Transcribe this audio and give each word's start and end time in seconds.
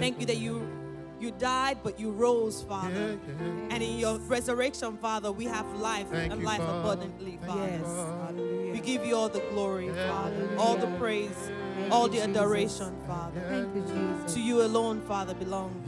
Thank 0.00 0.20
you 0.20 0.26
that 0.26 0.38
you 0.38 0.66
you 1.20 1.30
died, 1.32 1.78
but 1.82 2.00
you 2.00 2.10
rose, 2.10 2.62
Father. 2.62 3.18
And 3.68 3.82
in 3.82 3.98
your 3.98 4.18
resurrection, 4.20 4.96
Father, 4.96 5.30
we 5.30 5.44
have 5.44 5.66
life 5.74 6.10
and 6.12 6.42
life 6.42 6.60
abundantly, 6.60 7.38
Father. 7.46 7.60
Yes. 7.60 8.72
We 8.72 8.80
give 8.80 9.04
you 9.04 9.14
all 9.16 9.28
the 9.28 9.44
glory, 9.50 9.90
Father, 9.90 10.48
all 10.56 10.76
the 10.76 10.86
praise, 10.98 11.50
all 11.90 12.08
the 12.08 12.22
adoration, 12.22 12.96
Father. 13.06 13.40
Thank 13.48 13.74
you, 13.74 13.82
Jesus. 13.82 14.34
To 14.34 14.40
you 14.40 14.62
alone, 14.62 15.02
Father, 15.02 15.34
belong 15.34 15.84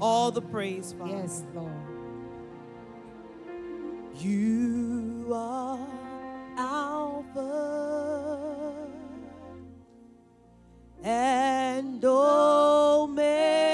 all 0.00 0.30
the 0.30 0.42
praise, 0.42 0.94
Father. 0.96 1.16
Yes, 1.16 1.42
Lord. 1.52 1.72
You 4.14 5.30
are 5.34 5.78
Alpha 6.56 8.45
and 11.06 12.02
oh 12.04 13.06
man 13.06 13.65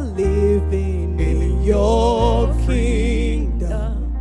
living 0.00 1.18
in 1.18 1.62
your 1.62 2.52
kingdom. 2.66 4.14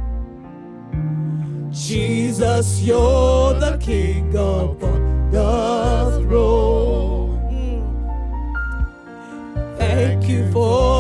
Jesus, 1.72 2.82
you're 2.82 3.54
the 3.56 3.78
King 3.80 4.30
upon 4.36 5.32
the 5.32 6.22
throne. 6.28 7.40
Mm. 7.52 7.84
Thank 9.78 10.30
you 10.30 10.52
for. 10.52 10.93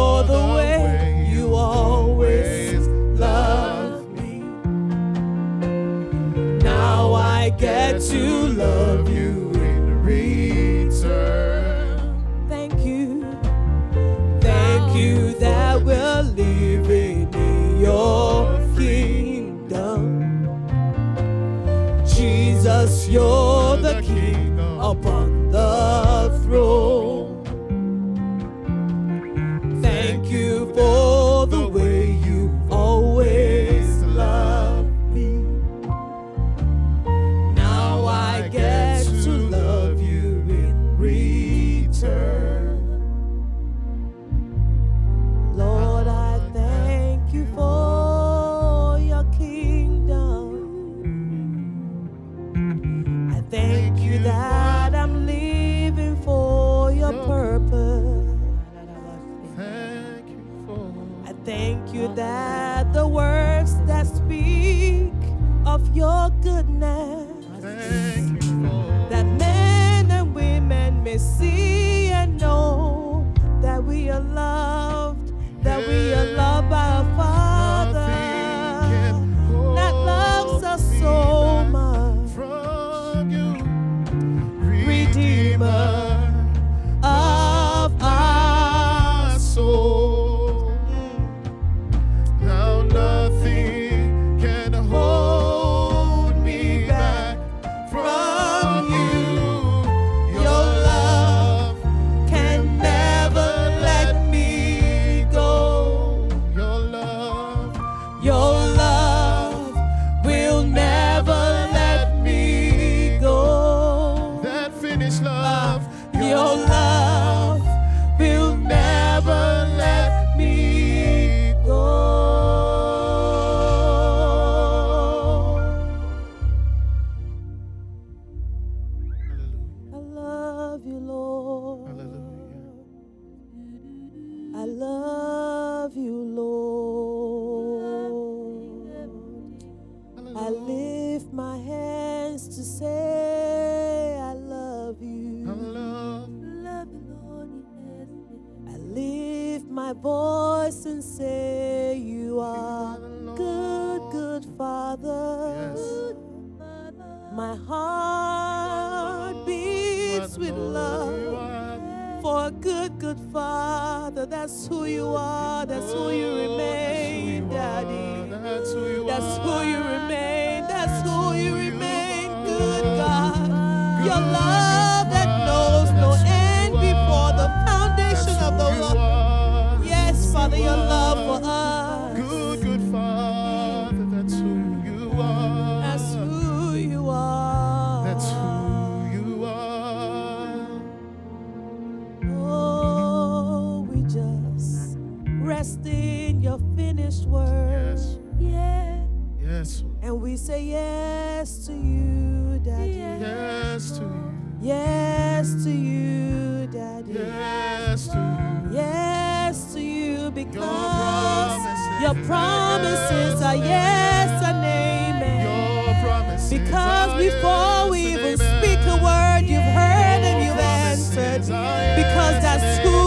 Mm. 195.44 195.48
rest 195.48 195.86
in 195.86 196.42
your 196.42 196.60
finished 196.76 197.26
word. 197.26 197.98
Yes. 197.98 198.18
Yeah. 198.40 199.06
Yes. 199.42 199.84
And 200.02 200.22
we 200.22 200.38
say 200.38 200.64
yes 200.64 201.66
to 201.68 201.74
you, 201.74 202.60
Daddy. 202.64 202.92
Yes 202.94 203.92
to 204.00 204.04
you. 204.04 204.34
Yes 204.62 205.64
to 205.66 205.70
you, 205.72 206.68
Daddy. 206.68 207.14
Yes 207.14 208.08
to 208.08 208.18
you. 208.18 208.76
Yes 208.78 209.74
to 209.74 209.82
you 209.82 210.32
because 210.32 210.56
promises 210.64 212.02
your 212.02 212.26
promises 212.26 213.42
are 213.42 213.56
yes 213.56 214.30
and 214.44 214.58
amen. 214.66 215.46
Your 215.86 215.94
promises 216.04 216.50
Because 216.60 217.10
are 217.12 217.18
before 217.20 217.52
yes 217.52 217.92
we 217.92 218.00
even 218.14 218.34
amen. 218.42 218.64
speak 218.64 218.80
a 218.88 218.98
word, 219.04 219.42
you've 219.50 219.62
heard 219.62 220.22
and 220.24 220.44
Your 220.44 220.54
you've 220.56 220.60
answered. 220.60 221.44
yes 221.46 222.00
Because 222.00 222.42
that's 222.42 222.80
who 222.88 223.03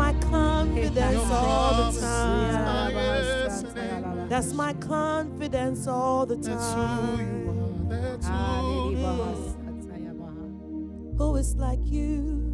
my 0.00 0.12
confidence 0.20 1.12
Your 1.12 1.22
all 1.32 1.92
the 1.92 2.00
time. 2.00 2.54
are 2.56 2.90
yes 2.90 3.62
and 3.62 3.78
amen. 3.78 4.28
That's 4.30 4.52
my 4.54 4.72
confidence 4.74 5.86
all 5.86 6.24
the 6.26 6.36
That's 6.36 6.48
who 6.72 6.74
time. 6.74 7.20
you 7.20 7.50
are. 7.50 7.54
That's 8.00 8.26
who 8.26 8.90
you 8.96 9.06
are. 9.06 9.36
Who 11.18 11.36
is 11.36 11.54
like 11.56 11.80
you 11.84 12.48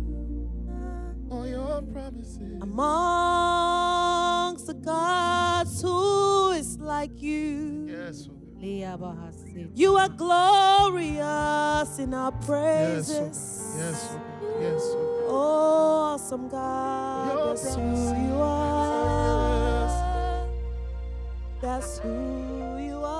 All 1.30 1.46
your 1.46 1.82
promises. 1.82 2.60
amongst 2.62 4.66
the 4.66 4.74
gods? 4.74 5.80
Who 5.82 6.50
is 6.50 6.78
like 6.80 7.22
you? 7.22 7.86
Yes. 7.88 8.28
oh 8.28 8.32
You 9.74 9.96
are 9.96 10.08
glorious 10.08 11.98
in 12.04 12.12
our 12.14 12.32
Yes. 12.32 12.40
oh, 12.40 12.42
oh 12.42 12.46
praises. 12.46 13.38
God. 13.76 13.78
Yes. 13.78 14.16
Oh 14.56 14.60
God. 14.60 14.62
Yes. 14.62 14.82
oh 14.84 15.20
God. 15.20 15.26
Oh, 15.28 16.12
awesome 16.14 16.48
God, 16.48 17.32
Your 17.34 17.46
that's 17.48 17.74
who 17.74 17.82
promises. 17.82 18.28
you 18.28 18.34
are. 18.42 19.88
That's 21.62 21.98
who 21.98 22.08
you 22.78 23.00
oh, 23.02 23.04
are. 23.04 23.16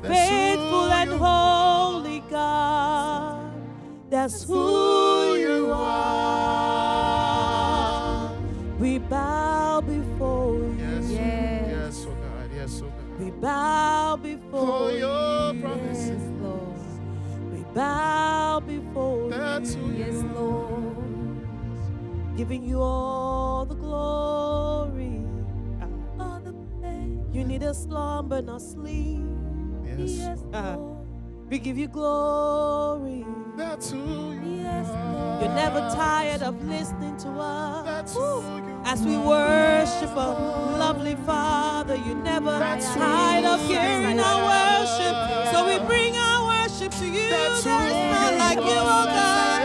Faithful 0.00 0.90
and 1.00 1.10
holy 1.12 2.20
God. 2.30 3.52
That's 4.08 4.44
who 4.44 5.34
you 5.34 5.72
are. 5.74 6.72
We 8.78 8.96
bow 8.96 9.82
before 9.82 10.54
you. 10.56 10.74
Yes. 10.78 11.12
oh 11.12 11.12
God. 11.12 11.68
Yes. 11.68 12.06
Oh 12.08 12.14
God. 12.24 12.50
Yes. 12.56 12.80
Oh 12.82 12.88
God. 12.88 13.20
We 13.20 13.30
bow 13.30 14.16
before 14.16 14.88
For 14.88 14.90
your 14.92 15.52
you. 15.52 15.60
promises. 15.60 16.22
We 17.52 17.60
bow 17.74 18.60
before 18.60 19.28
That's 19.28 19.74
who 19.74 19.90
you. 19.90 20.06
you 20.06 20.24
are. 20.38 20.80
Giving 22.38 22.64
you 22.64 22.80
all 22.80 23.66
You 27.70 27.76
need 27.76 27.82
slumber, 27.82 28.42
not 28.42 28.60
sleep. 28.60 29.22
Yes. 29.84 30.42
Uh, 30.52 30.76
we 31.48 31.60
give 31.60 31.78
you 31.78 31.86
glory. 31.86 33.24
That's 33.56 33.92
who 33.92 34.32
you 34.32 34.66
are. 34.66 35.38
You're 35.40 35.54
never 35.54 35.78
tired 35.94 36.42
of 36.42 36.66
listening 36.66 37.16
to 37.18 37.28
us. 37.28 37.84
That's 37.86 38.14
who 38.14 38.42
As 38.84 39.02
we 39.02 39.16
worship 39.16 40.10
a 40.16 40.76
lovely 40.82 41.14
Father, 41.14 41.94
you're 41.94 42.16
never 42.16 42.58
That's 42.58 42.92
tired 42.92 43.44
of 43.44 43.60
you 43.60 43.78
hearing 43.78 44.18
our 44.18 44.40
worship. 44.50 45.54
So 45.54 45.66
we 45.68 45.78
bring 45.86 46.16
our 46.16 46.46
worship 46.48 46.90
to 46.98 47.06
you. 47.06 47.30
That's 47.30 47.62
There 47.62 47.86
is 47.86 47.94
who 47.94 48.10
none 48.10 48.38
like 48.38 48.58
you, 48.58 48.80
oh 48.96 49.04
God. 49.06 49.62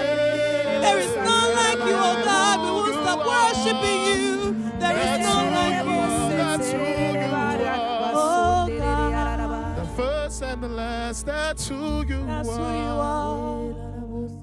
There 0.84 1.00
is 1.00 1.16
none 1.16 1.56
like 1.56 1.80
you, 1.80 1.96
oh 1.96 2.22
God. 2.24 2.60
We 2.62 2.72
won't 2.72 2.94
stop 3.02 3.26
worshiping 3.26 4.00
you. 4.02 4.05
The 11.24 11.26
last, 11.26 11.26
that's 11.26 11.68
who 11.68 12.06
you 12.08 12.26
that's 12.26 12.50
who 12.50 12.56
you 12.56 12.60
are. 12.60 13.74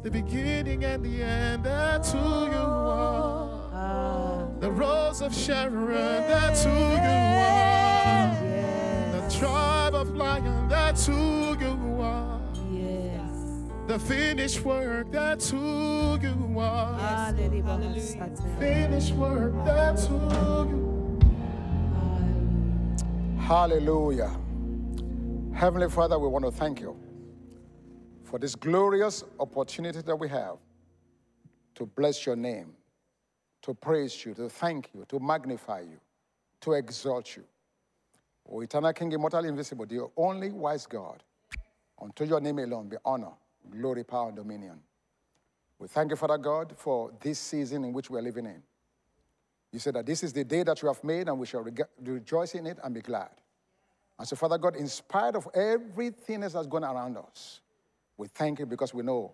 The 0.03 0.11
beginning 0.11 0.85
and 0.85 1.05
the 1.05 1.23
end, 1.23 1.65
that's 1.65 2.13
who 2.13 2.19
you 2.19 2.53
are. 2.53 4.49
The 4.61 4.71
rose 4.71 5.23
of 5.23 5.35
Sharon, 5.35 5.93
that's 6.29 6.65
who 6.65 6.71
you 6.71 6.77
are. 6.77 8.37
The 9.13 9.39
tribe 9.39 9.95
of 9.95 10.15
lion, 10.15 10.69
that's 10.69 11.07
who 11.07 11.57
you 11.59 12.01
are. 12.01 12.41
The 13.87 13.99
finished 13.99 14.65
work, 14.65 15.11
that's 15.11 15.51
who 15.51 16.19
you 16.23 16.59
are. 16.59 17.35
Finished 18.59 19.13
work, 19.15 19.53
that's 19.65 20.07
who 20.07 20.15
you 20.15 21.19
Hallelujah. 23.39 24.42
Heavenly 25.55 25.89
Father, 25.89 26.19
we 26.19 26.27
want 26.29 26.45
to 26.45 26.51
thank 26.51 26.81
you 26.81 26.99
for 28.25 28.39
this 28.39 28.55
glorious 28.55 29.23
opportunity 29.39 30.01
that 30.03 30.17
we 30.17 30.29
have 30.29 30.57
to 31.77 31.87
bless 31.87 32.27
your 32.27 32.37
name, 32.37 32.73
to 33.63 33.73
praise 33.75 34.25
you, 34.25 34.35
to 34.35 34.49
thank 34.49 34.91
you, 34.95 35.05
to 35.09 35.21
magnify 35.21 35.81
you, 35.81 36.01
to 36.63 36.73
exalt 36.73 37.37
you. 37.37 37.45
O 38.51 38.61
eternal 38.61 38.93
King, 38.93 39.13
immortal, 39.13 39.45
invisible, 39.45 39.87
the 39.87 40.09
only 40.17 40.51
wise 40.51 40.87
God, 40.87 41.23
unto 42.01 42.25
your 42.25 42.41
name 42.41 42.59
alone 42.59 42.89
be 42.89 42.97
honor, 43.05 43.33
glory, 43.71 44.03
power, 44.03 44.29
and 44.29 44.37
dominion. 44.37 44.81
We 45.79 45.87
thank 45.87 46.11
you, 46.11 46.17
Father 46.17 46.39
God, 46.39 46.75
for 46.77 47.13
this 47.21 47.39
season 47.39 47.85
in 47.85 47.93
which 47.93 48.11
we 48.11 48.19
are 48.19 48.23
living 48.23 48.47
in. 48.47 48.63
You 49.71 49.79
said 49.79 49.95
that 49.95 50.07
this 50.07 50.23
is 50.23 50.33
the 50.33 50.45
day 50.45 50.65
that 50.65 50.83
you 50.83 50.89
have 50.89 51.03
made, 51.05 51.29
and 51.29 51.39
we 51.39 51.47
shall 51.47 51.65
rejoice 52.01 52.55
in 52.55 52.67
it 52.67 52.79
and 52.83 52.95
be 52.95 53.01
glad. 53.01 53.31
And 54.19 54.29
so, 54.29 54.37
Father 54.37 54.59
God, 54.59 54.77
in 54.77 54.89
spite 54.89 55.35
of 55.35 55.49
everything 55.55 56.41
that's 56.41 56.55
going 56.55 56.85
around 56.85 57.17
us, 57.17 57.61
we 58.17 58.29
thank 58.29 58.59
you 58.59 58.67
because 58.67 58.95
we 58.95 59.03
know 59.03 59.33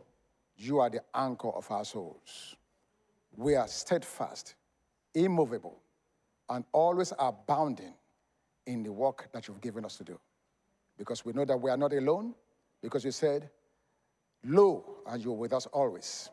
you 0.57 0.79
are 0.81 0.91
the 0.91 1.03
anchor 1.15 1.51
of 1.51 1.71
our 1.71 1.85
souls. 1.85 2.57
We 3.37 3.55
are 3.55 3.69
steadfast, 3.69 4.55
immovable, 5.15 5.79
and 6.49 6.65
always 6.73 7.13
abounding 7.19 7.95
in 8.67 8.83
the 8.83 8.93
work 8.93 9.29
that 9.33 9.47
you've 9.47 9.61
given 9.61 9.85
us 9.85 9.97
to 9.97 10.05
do. 10.05 10.19
Because 10.97 11.25
we 11.25 11.33
know 11.33 11.45
that 11.45 11.57
we 11.57 11.71
are 11.71 11.77
not 11.77 11.93
alone, 11.93 12.35
because 12.83 13.05
you 13.05 13.13
said, 13.13 13.49
Lo, 14.45 14.99
and 15.07 15.23
you're 15.23 15.35
with 15.35 15.53
us 15.53 15.67
always, 15.67 16.31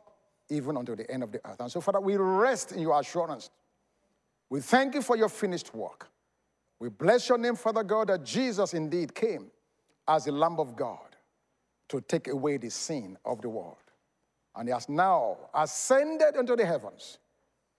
even 0.49 0.77
until 0.77 0.95
the 0.95 1.09
end 1.09 1.23
of 1.23 1.31
the 1.31 1.39
earth. 1.45 1.59
And 1.59 1.71
so, 1.71 1.81
Father, 1.81 1.99
we 1.99 2.15
rest 2.17 2.71
in 2.71 2.79
your 2.79 2.99
assurance. 2.99 3.49
We 4.49 4.61
thank 4.61 4.95
you 4.95 5.01
for 5.01 5.17
your 5.17 5.29
finished 5.29 5.73
work. 5.73 6.07
We 6.79 6.89
bless 6.89 7.29
your 7.29 7.37
name, 7.37 7.55
Father 7.55 7.83
God, 7.83 8.09
that 8.09 8.23
Jesus 8.23 8.73
indeed 8.73 9.15
came 9.15 9.51
as 10.07 10.25
the 10.25 10.31
Lamb 10.31 10.59
of 10.59 10.75
God 10.75 11.15
to 11.89 12.01
take 12.01 12.27
away 12.27 12.57
the 12.57 12.69
sin 12.69 13.17
of 13.25 13.41
the 13.41 13.49
world. 13.49 13.77
And 14.55 14.67
he 14.67 14.73
has 14.73 14.89
now 14.89 15.37
ascended 15.53 16.35
into 16.35 16.55
the 16.55 16.65
heavens 16.65 17.19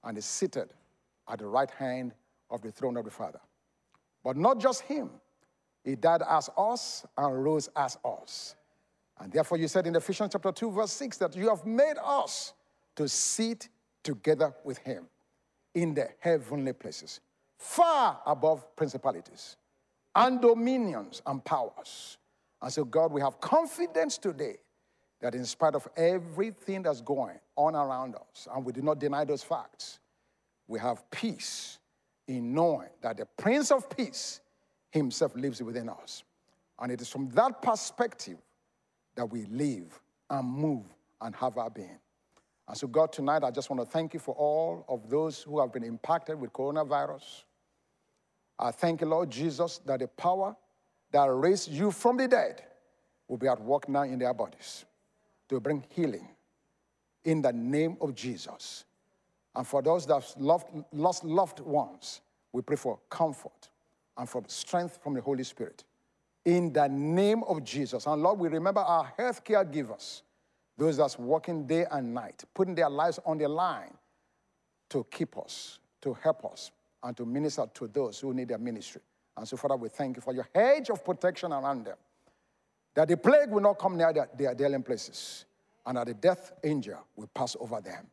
and 0.04 0.16
is 0.16 0.24
seated 0.24 0.68
at 1.28 1.38
the 1.38 1.46
right 1.46 1.70
hand 1.70 2.12
of 2.50 2.62
the 2.62 2.70
throne 2.70 2.96
of 2.96 3.04
the 3.04 3.10
Father. 3.10 3.40
But 4.22 4.36
not 4.36 4.58
just 4.58 4.82
him, 4.82 5.10
he 5.84 5.94
died 5.94 6.22
as 6.28 6.50
us 6.56 7.06
and 7.16 7.44
rose 7.44 7.68
as 7.76 7.96
us. 8.04 8.56
And 9.18 9.32
therefore, 9.32 9.58
you 9.58 9.68
said 9.68 9.86
in 9.86 9.96
Ephesians 9.96 10.30
chapter 10.32 10.52
2, 10.52 10.70
verse 10.70 10.92
6, 10.92 11.16
that 11.18 11.36
you 11.36 11.48
have 11.48 11.64
made 11.64 11.96
us 12.04 12.52
to 12.96 13.08
sit 13.08 13.68
together 14.02 14.54
with 14.64 14.78
him 14.78 15.06
in 15.74 15.94
the 15.94 16.08
heavenly 16.20 16.72
places, 16.72 17.20
far 17.58 18.20
above 18.26 18.74
principalities 18.76 19.56
and 20.14 20.40
dominions 20.40 21.22
and 21.26 21.44
powers. 21.44 22.18
And 22.62 22.72
so, 22.72 22.84
God, 22.84 23.12
we 23.12 23.20
have 23.20 23.40
confidence 23.40 24.18
today 24.18 24.56
that 25.20 25.34
in 25.34 25.44
spite 25.44 25.74
of 25.74 25.86
everything 25.96 26.82
that's 26.82 27.00
going 27.00 27.38
on 27.56 27.74
around 27.74 28.14
us, 28.14 28.48
and 28.54 28.64
we 28.64 28.72
do 28.72 28.82
not 28.82 28.98
deny 28.98 29.24
those 29.24 29.42
facts, 29.42 29.98
we 30.68 30.78
have 30.78 31.08
peace 31.10 31.78
in 32.28 32.52
knowing 32.54 32.88
that 33.02 33.16
the 33.16 33.26
Prince 33.36 33.70
of 33.70 33.88
Peace 33.88 34.40
himself 34.90 35.34
lives 35.36 35.62
within 35.62 35.88
us. 35.88 36.24
And 36.78 36.92
it 36.92 37.00
is 37.00 37.08
from 37.08 37.30
that 37.30 37.62
perspective 37.62 38.38
that 39.14 39.26
we 39.26 39.46
live 39.46 40.00
and 40.28 40.48
move 40.48 40.84
and 41.20 41.34
have 41.36 41.56
our 41.56 41.70
being. 41.70 41.98
And 42.68 42.76
so, 42.76 42.86
God, 42.86 43.12
tonight 43.12 43.44
I 43.44 43.50
just 43.50 43.70
want 43.70 43.80
to 43.80 43.86
thank 43.86 44.12
you 44.12 44.20
for 44.20 44.34
all 44.34 44.84
of 44.88 45.08
those 45.08 45.42
who 45.42 45.60
have 45.60 45.72
been 45.72 45.84
impacted 45.84 46.38
with 46.40 46.52
coronavirus. 46.52 47.44
I 48.58 48.70
thank 48.70 49.00
you, 49.00 49.06
Lord 49.06 49.30
Jesus, 49.30 49.78
that 49.86 50.00
the 50.00 50.08
power 50.08 50.56
that 51.12 51.26
raised 51.26 51.70
you 51.70 51.90
from 51.90 52.16
the 52.16 52.28
dead 52.28 52.62
will 53.28 53.36
be 53.36 53.48
at 53.48 53.60
work 53.60 53.88
now 53.88 54.02
in 54.02 54.18
their 54.18 54.34
bodies 54.34 54.84
to 55.48 55.60
bring 55.60 55.84
healing 55.90 56.28
in 57.24 57.42
the 57.42 57.52
name 57.52 57.96
of 58.00 58.14
Jesus. 58.14 58.84
And 59.54 59.66
for 59.66 59.82
those 59.82 60.06
that 60.06 60.34
loved, 60.38 60.66
lost 60.92 61.24
loved 61.24 61.60
ones, 61.60 62.20
we 62.52 62.62
pray 62.62 62.76
for 62.76 62.98
comfort 63.10 63.68
and 64.16 64.28
for 64.28 64.42
strength 64.46 64.98
from 65.02 65.14
the 65.14 65.20
Holy 65.20 65.44
Spirit. 65.44 65.84
In 66.44 66.72
the 66.72 66.88
name 66.88 67.42
of 67.44 67.64
Jesus. 67.64 68.06
And 68.06 68.22
Lord, 68.22 68.38
we 68.38 68.48
remember 68.48 68.80
our 68.80 69.12
healthcare 69.18 69.70
givers, 69.70 70.22
those 70.78 70.96
that's 70.98 71.18
working 71.18 71.66
day 71.66 71.86
and 71.90 72.14
night, 72.14 72.44
putting 72.54 72.74
their 72.74 72.88
lives 72.88 73.18
on 73.26 73.38
the 73.38 73.48
line 73.48 73.92
to 74.90 75.04
keep 75.10 75.36
us, 75.36 75.78
to 76.02 76.14
help 76.14 76.44
us, 76.44 76.70
and 77.06 77.16
to 77.16 77.24
minister 77.24 77.64
to 77.72 77.86
those 77.86 78.18
who 78.18 78.34
need 78.34 78.48
their 78.48 78.58
ministry. 78.58 79.00
And 79.36 79.46
so, 79.46 79.56
Father, 79.56 79.76
we 79.76 79.88
thank 79.88 80.16
you 80.16 80.22
for 80.22 80.34
your 80.34 80.48
hedge 80.52 80.90
of 80.90 81.04
protection 81.04 81.52
around 81.52 81.84
them, 81.84 81.96
that 82.94 83.06
the 83.06 83.16
plague 83.16 83.50
will 83.50 83.60
not 83.60 83.78
come 83.78 83.96
near 83.96 84.12
their, 84.12 84.28
their 84.36 84.54
dwelling 84.56 84.82
places, 84.82 85.44
and 85.86 85.96
that 85.96 86.08
the 86.08 86.14
death 86.14 86.52
angel 86.64 86.98
will 87.14 87.28
pass 87.28 87.56
over 87.60 87.80
them. 87.80 88.08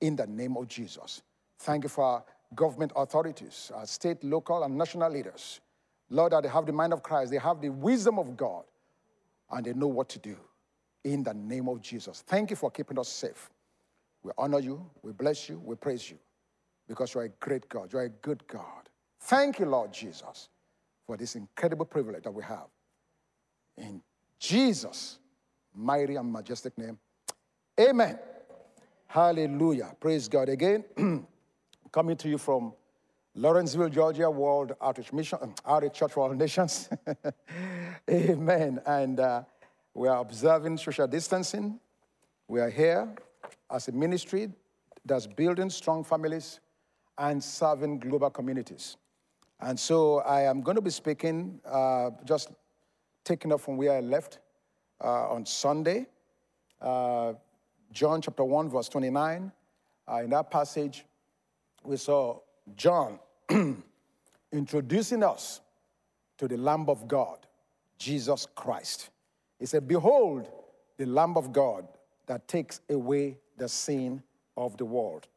In 0.00 0.16
the 0.16 0.26
name 0.26 0.56
of 0.56 0.68
Jesus. 0.68 1.20
Thank 1.58 1.84
you 1.84 1.90
for 1.90 2.02
our 2.02 2.24
government 2.54 2.92
authorities, 2.96 3.70
our 3.74 3.84
state, 3.84 4.24
local, 4.24 4.62
and 4.62 4.78
national 4.78 5.12
leaders. 5.12 5.60
Lord, 6.08 6.32
that 6.32 6.44
they 6.44 6.48
have 6.48 6.64
the 6.64 6.72
mind 6.72 6.94
of 6.94 7.02
Christ, 7.02 7.30
they 7.30 7.38
have 7.38 7.60
the 7.60 7.68
wisdom 7.68 8.18
of 8.18 8.38
God, 8.38 8.64
and 9.50 9.66
they 9.66 9.74
know 9.74 9.88
what 9.88 10.08
to 10.08 10.18
do 10.18 10.36
in 11.04 11.22
the 11.22 11.34
name 11.34 11.68
of 11.68 11.82
Jesus. 11.82 12.24
Thank 12.26 12.48
you 12.48 12.56
for 12.56 12.70
keeping 12.70 12.98
us 12.98 13.10
safe. 13.10 13.50
We 14.22 14.32
honor 14.38 14.60
you, 14.60 14.88
we 15.02 15.12
bless 15.12 15.50
you, 15.50 15.60
we 15.62 15.76
praise 15.76 16.10
you 16.10 16.18
because 16.90 17.14
you 17.14 17.20
are 17.20 17.24
a 17.24 17.28
great 17.28 17.68
God, 17.68 17.92
you 17.92 18.00
are 18.00 18.06
a 18.06 18.08
good 18.08 18.44
God. 18.48 18.88
Thank 19.20 19.60
you, 19.60 19.66
Lord 19.66 19.92
Jesus, 19.92 20.48
for 21.06 21.16
this 21.16 21.36
incredible 21.36 21.86
privilege 21.86 22.24
that 22.24 22.32
we 22.32 22.42
have. 22.42 22.66
In 23.76 24.02
Jesus' 24.40 25.20
mighty 25.72 26.16
and 26.16 26.32
majestic 26.32 26.76
name, 26.76 26.98
amen. 27.78 28.18
Hallelujah. 29.06 29.94
Praise 30.00 30.26
God 30.26 30.48
again. 30.48 30.84
coming 31.92 32.16
to 32.16 32.28
you 32.28 32.38
from 32.38 32.72
Lawrenceville, 33.34 33.88
Georgia, 33.88 34.28
World 34.28 34.72
Outreach 34.80 35.12
Mission, 35.12 35.38
um, 35.42 35.54
Outreach 35.66 35.94
Church 35.94 36.12
for 36.12 36.28
All 36.28 36.34
Nations. 36.34 36.88
Amen. 38.10 38.80
And 38.84 39.20
uh, 39.20 39.42
we 39.94 40.08
are 40.08 40.18
observing 40.18 40.78
social 40.78 41.06
distancing. 41.06 41.78
We 42.48 42.60
are 42.60 42.70
here 42.70 43.14
as 43.70 43.86
a 43.88 43.92
ministry 43.92 44.50
that's 45.04 45.28
building 45.28 45.70
strong 45.70 46.02
families 46.02 46.58
and 47.20 47.44
serving 47.44 47.98
global 47.98 48.30
communities. 48.30 48.96
And 49.60 49.78
so 49.78 50.20
I 50.20 50.42
am 50.42 50.62
going 50.62 50.76
to 50.76 50.82
be 50.82 50.90
speaking, 50.90 51.60
uh, 51.66 52.10
just 52.24 52.48
taking 53.24 53.52
up 53.52 53.60
from 53.60 53.76
where 53.76 53.92
I 53.92 54.00
left 54.00 54.38
uh, 55.04 55.28
on 55.28 55.44
Sunday, 55.44 56.06
uh, 56.80 57.34
John 57.92 58.22
chapter 58.22 58.42
1, 58.42 58.70
verse 58.70 58.88
29. 58.88 59.52
Uh, 60.10 60.22
in 60.24 60.30
that 60.30 60.50
passage, 60.50 61.04
we 61.84 61.98
saw 61.98 62.38
John 62.74 63.18
introducing 64.52 65.22
us 65.22 65.60
to 66.38 66.48
the 66.48 66.56
Lamb 66.56 66.88
of 66.88 67.06
God, 67.06 67.46
Jesus 67.98 68.46
Christ. 68.54 69.10
He 69.58 69.66
said, 69.66 69.86
Behold, 69.86 70.48
the 70.96 71.04
Lamb 71.04 71.36
of 71.36 71.52
God 71.52 71.86
that 72.26 72.48
takes 72.48 72.80
away 72.88 73.36
the 73.58 73.68
sin 73.68 74.22
of 74.56 74.78
the 74.78 74.86
world. 74.86 75.28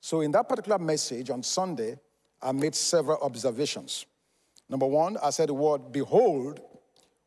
So, 0.00 0.20
in 0.22 0.30
that 0.32 0.48
particular 0.48 0.78
message 0.78 1.30
on 1.30 1.42
Sunday, 1.42 1.98
I 2.40 2.52
made 2.52 2.74
several 2.74 3.18
observations. 3.22 4.06
Number 4.68 4.86
one, 4.86 5.16
I 5.22 5.30
said 5.30 5.48
the 5.48 5.54
word 5.54 5.92
behold 5.92 6.60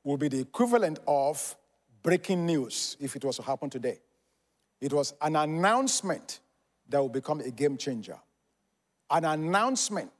will 0.03 0.17
be 0.17 0.27
the 0.27 0.39
equivalent 0.39 0.99
of 1.07 1.55
breaking 2.01 2.45
news 2.45 2.97
if 2.99 3.15
it 3.15 3.23
was 3.23 3.37
to 3.37 3.43
happen 3.43 3.69
today. 3.69 3.99
It 4.81 4.91
was 4.91 5.13
an 5.21 5.35
announcement 5.35 6.39
that 6.89 6.99
will 6.99 7.09
become 7.09 7.39
a 7.39 7.51
game 7.51 7.77
changer 7.77 8.17
an 9.13 9.25
announcement 9.25 10.11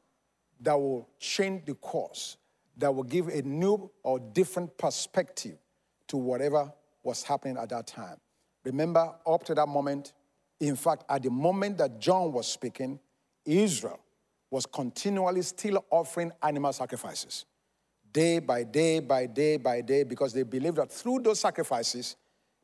that 0.61 0.79
will 0.79 1.09
change 1.19 1.65
the 1.65 1.73
course, 1.73 2.37
that 2.77 2.93
will 2.93 3.03
give 3.03 3.27
a 3.27 3.41
new 3.41 3.89
or 4.03 4.19
different 4.19 4.77
perspective 4.77 5.57
to 6.07 6.15
whatever 6.15 6.71
was 7.01 7.23
happening 7.23 7.57
at 7.57 7.69
that 7.69 7.87
time. 7.87 8.17
Remember, 8.63 9.13
up 9.25 9.43
to 9.45 9.55
that 9.55 9.67
moment, 9.67 10.13
in 10.59 10.75
fact, 10.75 11.03
at 11.09 11.23
the 11.23 11.29
moment 11.29 11.77
that 11.79 11.99
John 11.99 12.31
was 12.31 12.47
speaking, 12.47 12.99
Israel 13.45 13.99
was 14.49 14.65
continually 14.65 15.41
still 15.41 15.83
offering 15.89 16.31
animal 16.41 16.71
sacrifices, 16.71 17.45
day 18.11 18.39
by 18.39 18.63
day 18.63 18.99
by 18.99 19.25
day 19.25 19.57
by 19.57 19.81
day, 19.81 20.03
because 20.03 20.31
they 20.33 20.43
believed 20.43 20.77
that 20.77 20.91
through 20.91 21.19
those 21.19 21.39
sacrifices, 21.39 22.15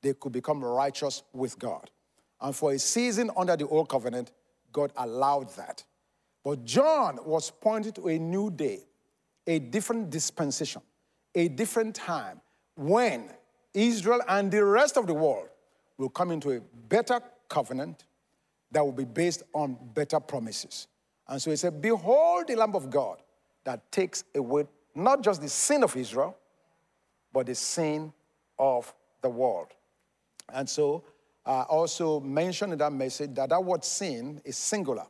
they 0.01 0.13
could 0.13 0.31
become 0.31 0.63
righteous 0.63 1.23
with 1.33 1.57
God. 1.59 1.89
And 2.39 2.55
for 2.55 2.71
a 2.71 2.79
season 2.79 3.31
under 3.35 3.57
the 3.57 3.67
old 3.67 3.89
covenant, 3.89 4.31
God 4.71 4.93
allowed 4.95 5.49
that. 5.55 5.83
But 6.43 6.63
John 6.63 7.19
was 7.25 7.51
pointing 7.51 7.91
to 7.93 8.07
a 8.07 8.17
new 8.17 8.49
day, 8.49 8.85
a 9.45 9.59
different 9.59 10.09
dispensation, 10.09 10.81
a 11.35 11.47
different 11.49 11.95
time 11.95 12.39
when 12.75 13.29
Israel 13.73 14.21
and 14.27 14.51
the 14.51 14.63
rest 14.63 14.95
of 14.95 15.05
the 15.05 15.13
world 15.13 15.49
will 15.97 16.09
come 16.09 16.31
into 16.31 16.51
a 16.51 16.61
better 16.87 17.21
covenant 17.49 18.05
that 18.71 18.85
will 18.85 18.93
be 18.93 19.05
based 19.05 19.43
on 19.53 19.77
better 19.93 20.19
promises. 20.19 20.87
And 21.27 21.41
so 21.41 21.49
he 21.49 21.57
said, 21.57 21.81
Behold 21.81 22.47
the 22.47 22.55
Lamb 22.55 22.75
of 22.75 22.89
God 22.89 23.17
that 23.63 23.91
takes 23.91 24.23
away 24.35 24.65
not 24.95 25.21
just 25.21 25.41
the 25.41 25.49
sin 25.49 25.83
of 25.83 25.95
Israel, 25.95 26.37
but 27.33 27.45
the 27.45 27.55
sin 27.55 28.13
of 28.57 28.93
the 29.21 29.29
world. 29.29 29.67
And 30.53 30.69
so 30.69 31.03
I 31.45 31.61
also 31.63 32.19
mentioned 32.19 32.73
in 32.73 32.79
that 32.79 32.93
message 32.93 33.33
that 33.35 33.49
that 33.49 33.63
word 33.63 33.83
sin 33.83 34.41
is 34.43 34.57
singular. 34.57 35.05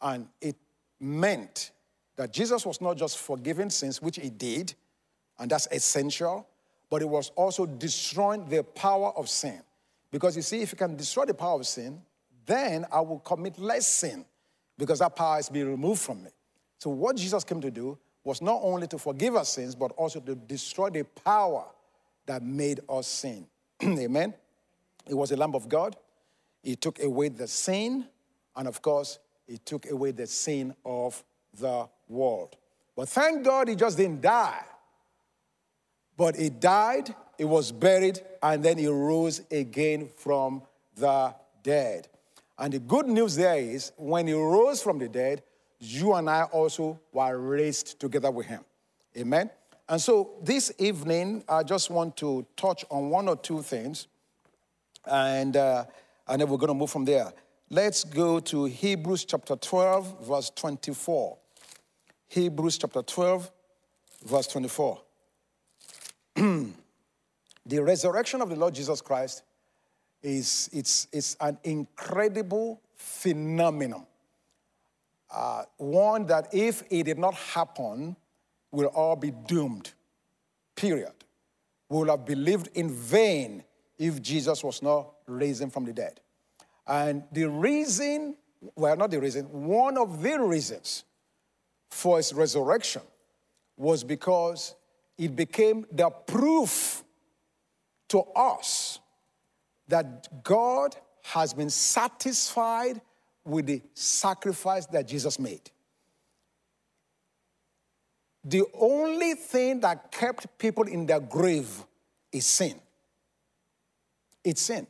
And 0.00 0.28
it 0.40 0.56
meant 1.00 1.70
that 2.16 2.32
Jesus 2.32 2.64
was 2.66 2.80
not 2.80 2.96
just 2.96 3.18
forgiving 3.18 3.70
sins, 3.70 4.00
which 4.00 4.16
he 4.16 4.30
did, 4.30 4.74
and 5.38 5.50
that's 5.50 5.66
essential, 5.72 6.46
but 6.90 7.02
it 7.02 7.08
was 7.08 7.30
also 7.36 7.66
destroying 7.66 8.48
the 8.48 8.62
power 8.62 9.12
of 9.16 9.28
sin. 9.28 9.60
Because 10.12 10.36
you 10.36 10.42
see, 10.42 10.60
if 10.60 10.70
you 10.70 10.78
can 10.78 10.94
destroy 10.94 11.24
the 11.24 11.34
power 11.34 11.58
of 11.58 11.66
sin, 11.66 12.00
then 12.46 12.86
I 12.92 13.00
will 13.00 13.18
commit 13.18 13.58
less 13.58 13.88
sin 13.88 14.24
because 14.78 15.00
that 15.00 15.16
power 15.16 15.40
is 15.40 15.48
being 15.48 15.68
removed 15.68 16.02
from 16.02 16.22
me. 16.22 16.30
So, 16.78 16.90
what 16.90 17.16
Jesus 17.16 17.42
came 17.42 17.60
to 17.60 17.70
do 17.70 17.98
was 18.22 18.42
not 18.42 18.60
only 18.62 18.86
to 18.88 18.98
forgive 18.98 19.34
our 19.34 19.44
sins, 19.44 19.74
but 19.74 19.90
also 19.92 20.20
to 20.20 20.34
destroy 20.34 20.90
the 20.90 21.04
power 21.04 21.64
that 22.26 22.42
made 22.42 22.80
us 22.88 23.06
sin. 23.06 23.46
Amen. 23.82 24.34
It 25.08 25.14
was 25.14 25.30
the 25.30 25.36
Lamb 25.36 25.54
of 25.54 25.68
God. 25.68 25.96
He 26.62 26.76
took 26.76 27.02
away 27.02 27.28
the 27.28 27.48
sin, 27.48 28.06
and 28.54 28.68
of 28.68 28.80
course, 28.82 29.18
he 29.46 29.58
took 29.58 29.90
away 29.90 30.12
the 30.12 30.26
sin 30.26 30.74
of 30.84 31.22
the 31.58 31.88
world. 32.08 32.56
But 32.94 33.08
thank 33.08 33.44
God 33.44 33.68
he 33.68 33.74
just 33.74 33.96
didn't 33.96 34.20
die. 34.20 34.62
But 36.16 36.36
he 36.36 36.50
died, 36.50 37.14
he 37.42 37.46
was 37.46 37.72
buried, 37.72 38.20
and 38.40 38.62
then 38.62 38.78
he 38.78 38.86
rose 38.86 39.42
again 39.50 40.08
from 40.16 40.62
the 40.94 41.34
dead. 41.64 42.06
And 42.56 42.72
the 42.72 42.78
good 42.78 43.08
news 43.08 43.34
there 43.34 43.56
is 43.56 43.90
when 43.96 44.28
he 44.28 44.32
rose 44.32 44.80
from 44.80 45.00
the 45.00 45.08
dead, 45.08 45.42
you 45.80 46.14
and 46.14 46.30
I 46.30 46.44
also 46.44 47.00
were 47.10 47.36
raised 47.36 47.98
together 47.98 48.30
with 48.30 48.46
him. 48.46 48.60
Amen. 49.18 49.50
And 49.88 50.00
so 50.00 50.34
this 50.40 50.70
evening, 50.78 51.42
I 51.48 51.64
just 51.64 51.90
want 51.90 52.16
to 52.18 52.46
touch 52.56 52.84
on 52.88 53.10
one 53.10 53.26
or 53.26 53.34
two 53.34 53.60
things, 53.60 54.06
and, 55.04 55.56
uh, 55.56 55.86
and 56.28 56.40
then 56.40 56.48
we're 56.48 56.58
going 56.58 56.68
to 56.68 56.74
move 56.74 56.90
from 56.90 57.04
there. 57.04 57.32
Let's 57.70 58.04
go 58.04 58.38
to 58.38 58.66
Hebrews 58.66 59.24
chapter 59.24 59.56
12, 59.56 60.28
verse 60.28 60.48
24. 60.50 61.36
Hebrews 62.28 62.78
chapter 62.78 63.02
12, 63.02 63.50
verse 64.26 64.46
24. 64.46 65.00
the 67.66 67.82
resurrection 67.82 68.40
of 68.42 68.48
the 68.48 68.56
Lord 68.56 68.74
Jesus 68.74 69.00
Christ 69.00 69.42
is 70.22 70.70
it's, 70.72 71.08
it's 71.12 71.36
an 71.40 71.58
incredible 71.64 72.80
phenomenon. 72.94 74.06
Uh, 75.30 75.64
one 75.78 76.26
that 76.26 76.48
if 76.52 76.82
it 76.90 77.04
did 77.04 77.18
not 77.18 77.34
happen, 77.34 78.16
we'll 78.70 78.88
all 78.88 79.16
be 79.16 79.30
doomed. 79.30 79.92
Period. 80.76 81.12
We 81.88 81.98
will 81.98 82.10
have 82.10 82.24
believed 82.24 82.68
in 82.74 82.90
vain 82.90 83.64
if 83.98 84.20
Jesus 84.20 84.62
was 84.64 84.82
not 84.82 85.12
raised 85.26 85.72
from 85.72 85.84
the 85.84 85.92
dead. 85.92 86.20
And 86.86 87.24
the 87.32 87.48
reason, 87.48 88.36
well, 88.74 88.96
not 88.96 89.10
the 89.10 89.20
reason, 89.20 89.44
one 89.44 89.96
of 89.96 90.22
the 90.22 90.40
reasons 90.40 91.04
for 91.90 92.16
his 92.16 92.32
resurrection 92.32 93.02
was 93.76 94.04
because 94.04 94.74
it 95.18 95.36
became 95.36 95.86
the 95.92 96.10
proof 96.10 97.04
to 98.12 98.20
us 98.36 99.00
that 99.88 100.44
God 100.44 100.94
has 101.22 101.54
been 101.54 101.70
satisfied 101.70 103.00
with 103.42 103.64
the 103.66 103.80
sacrifice 103.94 104.84
that 104.86 105.08
Jesus 105.08 105.38
made. 105.38 105.70
The 108.44 108.64
only 108.74 109.32
thing 109.34 109.80
that 109.80 110.12
kept 110.12 110.58
people 110.58 110.84
in 110.84 111.06
their 111.06 111.20
grave 111.20 111.86
is 112.30 112.46
sin. 112.46 112.78
It's 114.44 114.60
sin. 114.60 114.86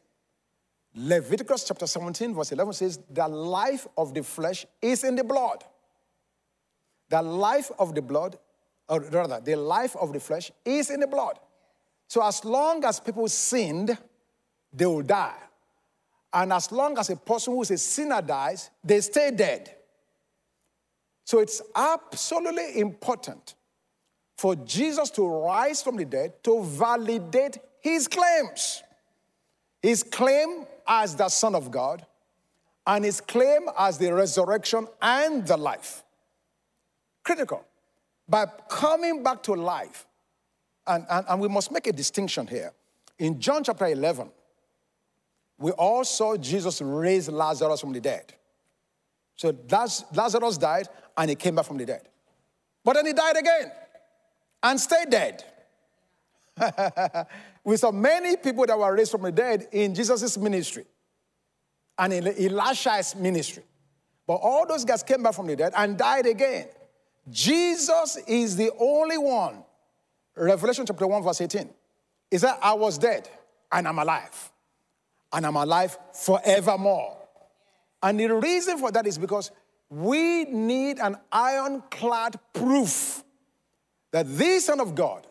Leviticus 0.93 1.63
chapter 1.63 1.87
17, 1.87 2.35
verse 2.35 2.51
11 2.51 2.73
says, 2.73 2.99
The 3.09 3.29
life 3.29 3.87
of 3.97 4.15
the 4.15 4.25
flesh 4.25 4.67
is 4.81 5.05
in 5.05 5.15
the 5.15 5.25
blood. 5.25 5.63
The 7.09 7.23
life 7.23 7.71
of 7.79 7.95
the 7.95 8.03
blood, 8.03 8.37
or 8.89 9.01
rather, 9.01 9.39
the 9.39 9.55
life 9.55 9.95
of 9.95 10.13
the 10.13 10.21
flesh 10.21 10.51
is 10.65 10.91
in 10.91 10.99
the 10.99 11.07
blood. 11.07 11.39
So 12.13 12.23
as 12.23 12.45
long 12.45 12.85
as 12.85 13.01
people 13.01 13.27
sinned, 13.27 13.97
they 14.71 14.85
will 14.85 15.01
die. 15.01 15.39
And 16.31 16.53
as 16.53 16.71
long 16.71 16.99
as 16.99 17.09
a 17.09 17.17
person 17.17 17.55
who 17.55 17.63
is 17.63 17.71
a 17.71 17.79
sinner 17.79 18.21
dies, 18.21 18.69
they 18.85 19.01
stay 19.01 19.31
dead. 19.31 19.75
So 21.25 21.39
it's 21.39 21.63
absolutely 21.75 22.81
important 22.81 23.55
for 24.37 24.55
Jesus 24.57 25.09
to 25.13 25.27
rise 25.27 25.81
from 25.83 25.97
the 25.97 26.05
dead 26.05 26.45
to 26.45 26.63
validate 26.63 27.57
his 27.81 28.09
claims. 28.09 28.83
His 29.81 30.03
claim 30.03 30.67
as 30.87 31.17
the 31.17 31.31
Son 31.31 31.55
of 31.55 31.71
God, 31.71 32.05
and 32.87 33.07
his 33.07 33.23
claim 33.23 33.71
as 33.79 33.97
the 33.97 34.13
resurrection 34.13 34.87
and 35.01 35.47
the 35.47 35.57
life 35.57 36.05
critical. 37.25 37.65
By 38.29 38.45
coming 38.69 39.23
back 39.23 39.43
to 39.45 39.55
life, 39.55 40.05
and, 40.87 41.07
and, 41.09 41.27
and 41.29 41.41
we 41.41 41.49
must 41.49 41.71
make 41.71 41.87
a 41.87 41.93
distinction 41.93 42.47
here. 42.47 42.73
In 43.19 43.41
John 43.41 43.63
chapter 43.65 43.87
11, 43.87 44.31
we 45.59 45.71
all 45.73 46.05
saw 46.05 46.37
Jesus 46.37 46.81
raise 46.83 47.29
Lazarus 47.29 47.81
from 47.81 47.93
the 47.93 48.01
dead. 48.01 48.35
So 49.37 49.57
Lazarus 50.15 50.59
died 50.59 50.89
and 51.17 51.31
he 51.31 51.37
came 51.37 51.55
back 51.55 51.67
from 51.67 51.79
the 51.79 51.87
dead. 51.87 52.09
But 52.85 52.95
then 52.95 53.07
he 53.07 53.13
died 53.13 53.37
again 53.37 53.73
and 54.63 54.81
stayed 54.81 55.11
dead. 55.11 55.45
we 57.65 57.77
saw 57.77 57.91
many 57.93 58.37
people 58.37 58.67
that 58.67 58.79
were 58.79 58.95
raised 58.95 59.11
from 59.11 59.23
the 59.23 59.33
dead 59.33 59.69
in 59.73 59.95
Jesus' 59.95 60.37
ministry 60.37 60.85
and 61.99 62.13
in 62.13 62.27
Elisha's 62.27 63.15
ministry. 63.15 63.63
But 64.27 64.35
all 64.35 64.67
those 64.67 64.85
guys 64.85 65.03
came 65.03 65.23
back 65.23 65.35
from 65.35 65.47
the 65.47 65.57
dead 65.57 65.73
and 65.77 65.97
died 65.97 66.27
again. 66.27 66.69
Jesus 67.31 68.19
is 68.27 68.57
the 68.57 68.71
only 68.79 69.19
one. 69.19 69.65
Revelation 70.37 70.87
chapter 70.87 71.07
1, 71.07 71.23
verse 71.23 71.41
18. 71.41 71.69
He 72.31 72.39
said, 72.39 72.55
I 72.63 72.75
was 72.75 72.99
dead 72.99 73.29
and 73.71 73.87
I'm 73.87 73.99
alive. 73.99 74.51
And 75.33 75.47
I'm 75.47 75.57
alive 75.57 75.99
forevermore. 76.13 77.17
And 78.03 78.19
the 78.19 78.35
reason 78.35 78.79
for 78.79 78.91
that 78.91 79.07
is 79.07 79.19
because 79.19 79.51
we 79.89 80.45
need 80.45 80.99
an 80.99 81.17
ironclad 81.31 82.39
proof 82.53 83.23
that 84.11 84.27
this 84.27 84.67
Son 84.67 84.81
of 84.81 84.95
God 84.95 85.27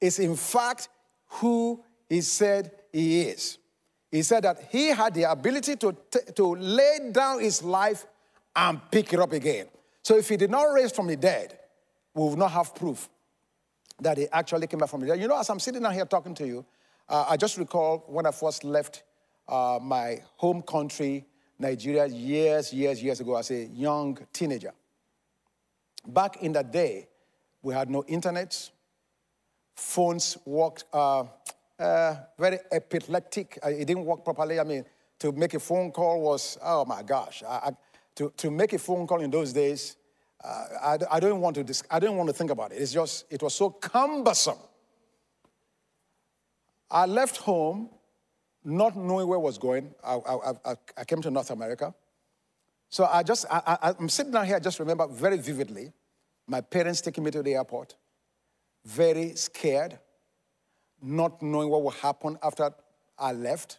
is, 0.00 0.18
in 0.18 0.36
fact, 0.36 0.88
who 1.26 1.82
he 2.08 2.20
said 2.20 2.70
he 2.92 3.22
is. 3.22 3.58
He 4.10 4.22
said 4.22 4.44
that 4.44 4.68
he 4.70 4.88
had 4.88 5.14
the 5.14 5.24
ability 5.24 5.76
to, 5.76 5.96
t- 6.10 6.32
to 6.36 6.54
lay 6.54 7.10
down 7.10 7.40
his 7.40 7.62
life 7.62 8.06
and 8.54 8.80
pick 8.90 9.12
it 9.12 9.20
up 9.20 9.32
again. 9.32 9.66
So 10.02 10.16
if 10.16 10.28
he 10.28 10.36
did 10.36 10.50
not 10.50 10.64
raise 10.72 10.92
from 10.92 11.08
the 11.08 11.16
dead, 11.16 11.58
we 12.14 12.28
would 12.28 12.38
not 12.38 12.52
have 12.52 12.74
proof 12.74 13.08
that 14.00 14.18
he 14.18 14.26
actually 14.32 14.66
came 14.66 14.80
back 14.80 14.88
from 14.88 15.04
dead. 15.04 15.18
You 15.20 15.28
know, 15.28 15.38
as 15.38 15.48
I'm 15.48 15.60
sitting 15.60 15.82
down 15.82 15.94
here 15.94 16.04
talking 16.04 16.34
to 16.34 16.46
you, 16.46 16.64
uh, 17.08 17.26
I 17.28 17.36
just 17.36 17.56
recall 17.56 18.04
when 18.08 18.26
I 18.26 18.30
first 18.30 18.64
left 18.64 19.04
uh, 19.48 19.78
my 19.80 20.20
home 20.36 20.62
country, 20.62 21.24
Nigeria, 21.58 22.06
years, 22.06 22.72
years, 22.72 23.02
years 23.02 23.20
ago 23.20 23.36
as 23.36 23.50
a 23.50 23.64
young 23.66 24.18
teenager. 24.32 24.72
Back 26.06 26.42
in 26.42 26.52
that 26.52 26.72
day, 26.72 27.08
we 27.62 27.74
had 27.74 27.90
no 27.90 28.04
internet. 28.06 28.70
Phones 29.74 30.36
worked 30.44 30.84
uh, 30.92 31.24
uh 31.78 32.14
very 32.38 32.58
epileptic. 32.72 33.58
Uh, 33.64 33.68
it 33.68 33.86
didn't 33.86 34.04
work 34.04 34.24
properly. 34.24 34.58
I 34.58 34.64
mean, 34.64 34.84
to 35.18 35.32
make 35.32 35.54
a 35.54 35.60
phone 35.60 35.90
call 35.90 36.20
was, 36.20 36.58
oh 36.62 36.84
my 36.84 37.02
gosh. 37.02 37.42
I, 37.46 37.54
I, 37.54 37.70
to, 38.16 38.32
to 38.36 38.50
make 38.50 38.72
a 38.72 38.78
phone 38.78 39.06
call 39.06 39.20
in 39.20 39.30
those 39.30 39.52
days, 39.52 39.96
I, 40.46 40.98
I, 41.10 41.20
don't 41.20 41.40
want 41.40 41.56
to 41.56 41.84
I 41.90 41.98
don't 41.98 42.16
want 42.16 42.28
to 42.28 42.32
think 42.32 42.50
about 42.50 42.72
it. 42.72 42.76
It's 42.76 42.92
just, 42.92 43.24
it 43.30 43.42
was 43.42 43.54
so 43.54 43.70
cumbersome. 43.70 44.58
I 46.90 47.06
left 47.06 47.38
home 47.38 47.90
not 48.64 48.96
knowing 48.96 49.26
where 49.26 49.38
I 49.38 49.42
was 49.42 49.58
going. 49.58 49.94
I, 50.04 50.14
I, 50.16 50.74
I 50.96 51.04
came 51.04 51.20
to 51.22 51.30
North 51.30 51.50
America. 51.50 51.94
So 52.88 53.04
I 53.04 53.22
just, 53.22 53.46
I, 53.50 53.94
am 53.98 54.08
sitting 54.08 54.32
down 54.32 54.46
here, 54.46 54.56
I 54.56 54.60
just 54.60 54.78
remember 54.78 55.06
very 55.08 55.38
vividly 55.38 55.92
my 56.46 56.60
parents 56.60 57.00
taking 57.00 57.24
me 57.24 57.30
to 57.32 57.42
the 57.42 57.54
airport, 57.54 57.96
very 58.84 59.34
scared, 59.34 59.98
not 61.02 61.42
knowing 61.42 61.68
what 61.68 61.82
would 61.82 61.94
happen 61.94 62.38
after 62.42 62.70
I 63.18 63.32
left. 63.32 63.78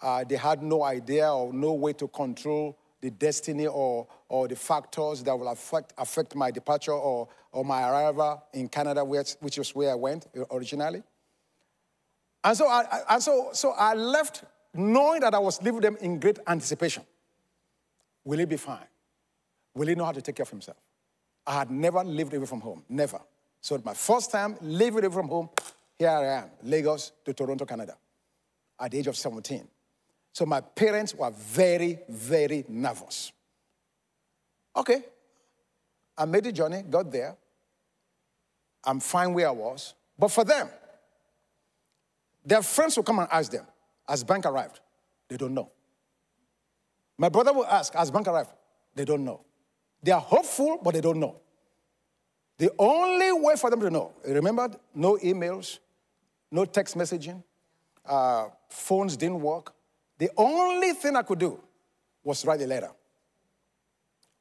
Uh, 0.00 0.24
they 0.24 0.36
had 0.36 0.62
no 0.62 0.82
idea 0.84 1.32
or 1.32 1.52
no 1.52 1.72
way 1.72 1.92
to 1.94 2.08
control 2.08 2.78
the 3.02 3.10
destiny 3.10 3.66
or, 3.66 4.06
or 4.28 4.48
the 4.48 4.56
factors 4.56 5.22
that 5.24 5.38
will 5.38 5.48
affect, 5.48 5.92
affect 5.98 6.34
my 6.34 6.50
departure 6.50 6.92
or, 6.92 7.28
or 7.50 7.64
my 7.64 7.90
arrival 7.90 8.42
in 8.54 8.68
Canada, 8.68 9.04
which, 9.04 9.32
which 9.40 9.58
is 9.58 9.74
where 9.74 9.90
I 9.90 9.94
went 9.94 10.26
originally. 10.50 11.02
And 12.44 12.56
so 12.56 12.66
I, 12.66 13.02
and 13.10 13.22
so, 13.22 13.50
so 13.52 13.72
I 13.72 13.94
left 13.94 14.44
knowing 14.72 15.20
that 15.20 15.34
I 15.34 15.38
was 15.38 15.60
leaving 15.62 15.80
them 15.80 15.96
in 16.00 16.18
great 16.18 16.38
anticipation. 16.46 17.02
Will 18.24 18.38
he 18.38 18.44
be 18.44 18.56
fine? 18.56 18.86
Will 19.74 19.88
he 19.88 19.96
know 19.96 20.04
how 20.04 20.12
to 20.12 20.22
take 20.22 20.36
care 20.36 20.44
of 20.44 20.50
himself? 20.50 20.78
I 21.44 21.54
had 21.58 21.70
never 21.70 22.04
lived 22.04 22.34
away 22.34 22.46
from 22.46 22.60
home, 22.60 22.84
never. 22.88 23.20
So 23.60 23.80
my 23.84 23.94
first 23.94 24.30
time 24.30 24.56
living 24.60 25.04
away 25.04 25.12
from 25.12 25.28
home, 25.28 25.50
here 25.98 26.08
I 26.08 26.24
am, 26.24 26.50
Lagos 26.62 27.12
to 27.24 27.34
Toronto, 27.34 27.64
Canada, 27.64 27.96
at 28.78 28.92
the 28.92 28.98
age 28.98 29.08
of 29.08 29.16
17. 29.16 29.66
So 30.32 30.46
my 30.46 30.60
parents 30.60 31.14
were 31.14 31.30
very, 31.30 31.98
very 32.08 32.64
nervous. 32.68 33.32
Okay, 34.74 35.04
I 36.16 36.24
made 36.24 36.44
the 36.44 36.52
journey, 36.52 36.82
got 36.82 37.10
there. 37.10 37.36
I'm 38.84 39.00
fine 39.00 39.34
where 39.34 39.48
I 39.48 39.52
was. 39.52 39.94
But 40.18 40.28
for 40.28 40.44
them, 40.44 40.68
their 42.44 42.62
friends 42.62 42.96
will 42.96 43.04
come 43.04 43.18
and 43.18 43.28
ask 43.30 43.52
them, 43.52 43.66
as 44.08 44.24
bank 44.24 44.46
arrived? 44.46 44.80
They 45.28 45.36
don't 45.36 45.54
know. 45.54 45.70
My 47.18 47.28
brother 47.28 47.52
will 47.52 47.66
ask, 47.66 47.94
as 47.94 48.10
bank 48.10 48.26
arrived? 48.26 48.50
They 48.94 49.04
don't 49.04 49.24
know. 49.24 49.42
They 50.02 50.12
are 50.12 50.20
hopeful, 50.20 50.78
but 50.82 50.94
they 50.94 51.00
don't 51.00 51.20
know. 51.20 51.36
The 52.58 52.70
only 52.78 53.32
way 53.32 53.56
for 53.56 53.70
them 53.70 53.80
to 53.80 53.90
know, 53.90 54.12
remember, 54.24 54.70
no 54.94 55.16
emails, 55.18 55.78
no 56.50 56.64
text 56.64 56.96
messaging, 56.96 57.42
uh, 58.04 58.48
phones 58.68 59.16
didn't 59.16 59.40
work. 59.40 59.74
The 60.18 60.30
only 60.36 60.92
thing 60.92 61.16
I 61.16 61.22
could 61.22 61.38
do 61.38 61.60
was 62.22 62.44
write 62.44 62.60
a 62.62 62.66
letter. 62.66 62.90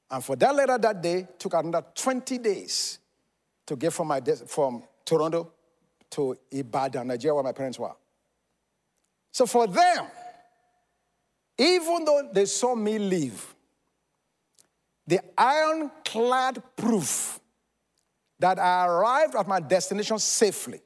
And 0.10 0.24
for 0.24 0.36
that 0.36 0.54
letter 0.54 0.78
that 0.78 1.02
day, 1.02 1.28
took 1.40 1.54
another 1.54 1.86
20 1.96 2.38
days 2.38 3.00
to 3.66 3.76
get 3.76 3.94
from, 3.94 4.08
my 4.10 4.20
de- 4.20 4.36
from 4.36 4.84
Toronto 5.06 5.52
to 6.12 6.38
Ibadan, 6.52 7.08
Nigeria, 7.08 7.34
where 7.34 7.44
my 7.44 7.54
parents 7.54 7.80
were. 7.80 7.94
So 9.32 9.46
for 9.46 9.66
them, 9.68 10.08
even 11.58 12.04
though 12.04 12.30
they 12.34 12.46
saw 12.46 12.76
me 12.76 13.00
leave, 13.00 13.56
the 15.08 15.20
ironclad 15.38 16.62
proof 16.76 17.40
that 18.40 18.60
I 18.60 18.88
arrived 18.88 19.36
at 19.36 19.48
my 19.48 19.60
destination 19.60 20.20
safely 20.20 20.82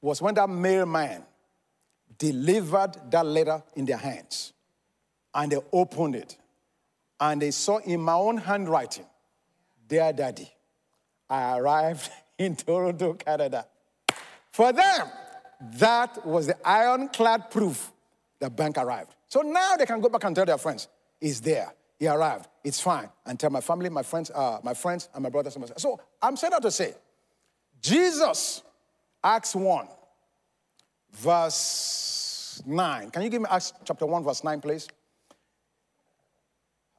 was 0.00 0.20
when 0.20 0.34
that 0.34 0.48
mailman 0.48 1.24
delivered 2.18 2.92
that 3.10 3.24
letter 3.24 3.62
in 3.76 3.84
their 3.84 3.96
hands. 3.96 4.52
And 5.34 5.52
they 5.52 5.58
opened 5.72 6.16
it. 6.16 6.36
And 7.20 7.42
they 7.42 7.50
saw 7.50 7.78
in 7.78 8.00
my 8.00 8.14
own 8.14 8.38
handwriting, 8.38 9.06
Dear 9.88 10.12
Daddy, 10.12 10.48
I 11.30 11.58
arrived 11.58 12.10
in 12.38 12.56
Toronto, 12.56 13.14
Canada. 13.14 13.66
For 14.50 14.72
them, 14.72 15.08
that 15.74 16.24
was 16.26 16.46
the 16.46 16.68
ironclad 16.68 17.50
proof 17.50 17.92
the 18.40 18.50
bank 18.50 18.78
arrived. 18.78 19.14
So 19.28 19.42
now 19.42 19.76
they 19.76 19.86
can 19.86 20.00
go 20.00 20.08
back 20.08 20.24
and 20.24 20.34
tell 20.34 20.44
their 20.44 20.58
friends, 20.58 20.88
He's 21.20 21.40
there. 21.40 21.72
He 21.98 22.06
arrived. 22.06 22.46
It's 22.62 22.80
fine. 22.80 23.08
And 23.26 23.38
tell 23.40 23.50
my 23.50 23.60
family, 23.60 23.90
my 23.90 24.04
friends, 24.04 24.30
uh, 24.30 24.60
my 24.62 24.74
friends, 24.74 25.08
and 25.14 25.22
my 25.22 25.30
brothers 25.30 25.56
and 25.56 25.62
my 25.62 25.66
sisters. 25.66 25.82
So 25.82 26.00
I'm 26.22 26.36
saying 26.36 26.52
that 26.52 26.62
to 26.62 26.70
say, 26.70 26.94
Jesus, 27.80 28.62
Acts 29.22 29.54
1, 29.54 29.88
verse 31.12 32.62
9. 32.66 33.10
Can 33.10 33.22
you 33.22 33.28
give 33.28 33.42
me 33.42 33.48
Acts 33.50 33.72
chapter 33.84 34.06
1, 34.06 34.24
verse 34.24 34.44
9, 34.44 34.60
please? 34.60 34.88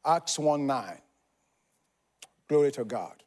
Acts 0.06 0.40
1 0.40 0.66
9. 0.66 0.98
Glory 2.48 2.72
to 2.72 2.84
God. 2.84 3.24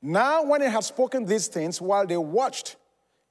Now, 0.00 0.44
when 0.44 0.62
he 0.62 0.68
had 0.68 0.84
spoken 0.84 1.24
these 1.24 1.48
things, 1.48 1.80
while 1.80 2.06
they 2.06 2.16
watched, 2.16 2.76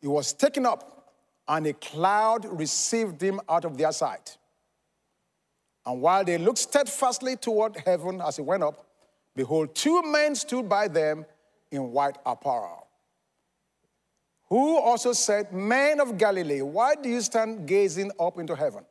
he 0.02 0.08
was 0.08 0.34
taken 0.34 0.65
up, 0.65 1.13
and 1.47 1.65
a 1.65 1.73
cloud 1.73 2.45
received 2.60 3.21
him 3.21 3.39
out 3.47 3.63
of 3.63 3.78
their 3.78 3.93
sight. 3.93 4.38
And 5.86 6.02
while 6.02 6.26
they 6.26 6.38
looked 6.38 6.58
steadfastly 6.58 7.38
toward 7.38 7.78
heaven 7.78 8.19
as 8.19 8.36
he 8.36 8.41
went 8.41 8.63
up, 8.63 8.86
behold, 9.34 9.73
two 9.73 10.02
men 10.02 10.36
stood 10.36 10.67
by 10.67 10.89
them 10.89 11.26
in 11.71 11.91
white 11.91 12.17
apparel 12.26 12.87
who 14.49 14.77
also 14.77 15.13
said, 15.13 15.51
Men 15.53 15.99
of 15.99 16.17
Galilee, 16.17 16.62
why 16.62 16.95
do 16.95 17.10
you 17.10 17.21
stand 17.21 17.67
gazing 17.67 18.12
up 18.19 18.39
into 18.39 18.55
heaven? 18.55 18.86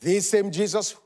This 0.00 0.30
same 0.30 0.50
Jesus 0.50 0.96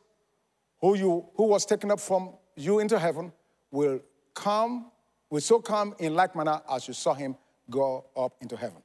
who, 0.80 0.96
you, 0.96 1.26
who 1.34 1.44
was 1.44 1.66
taken 1.66 1.90
up 1.90 2.00
from 2.00 2.30
you 2.56 2.78
into 2.78 2.98
heaven 2.98 3.32
will 3.70 4.00
come, 4.32 4.90
will 5.30 5.40
so 5.40 5.58
come 5.58 5.94
in 5.98 6.14
like 6.14 6.36
manner 6.36 6.60
as 6.70 6.86
you 6.86 6.94
saw 6.94 7.14
him 7.14 7.36
go 7.70 8.04
up 8.16 8.34
into 8.40 8.56
heaven. 8.56 8.82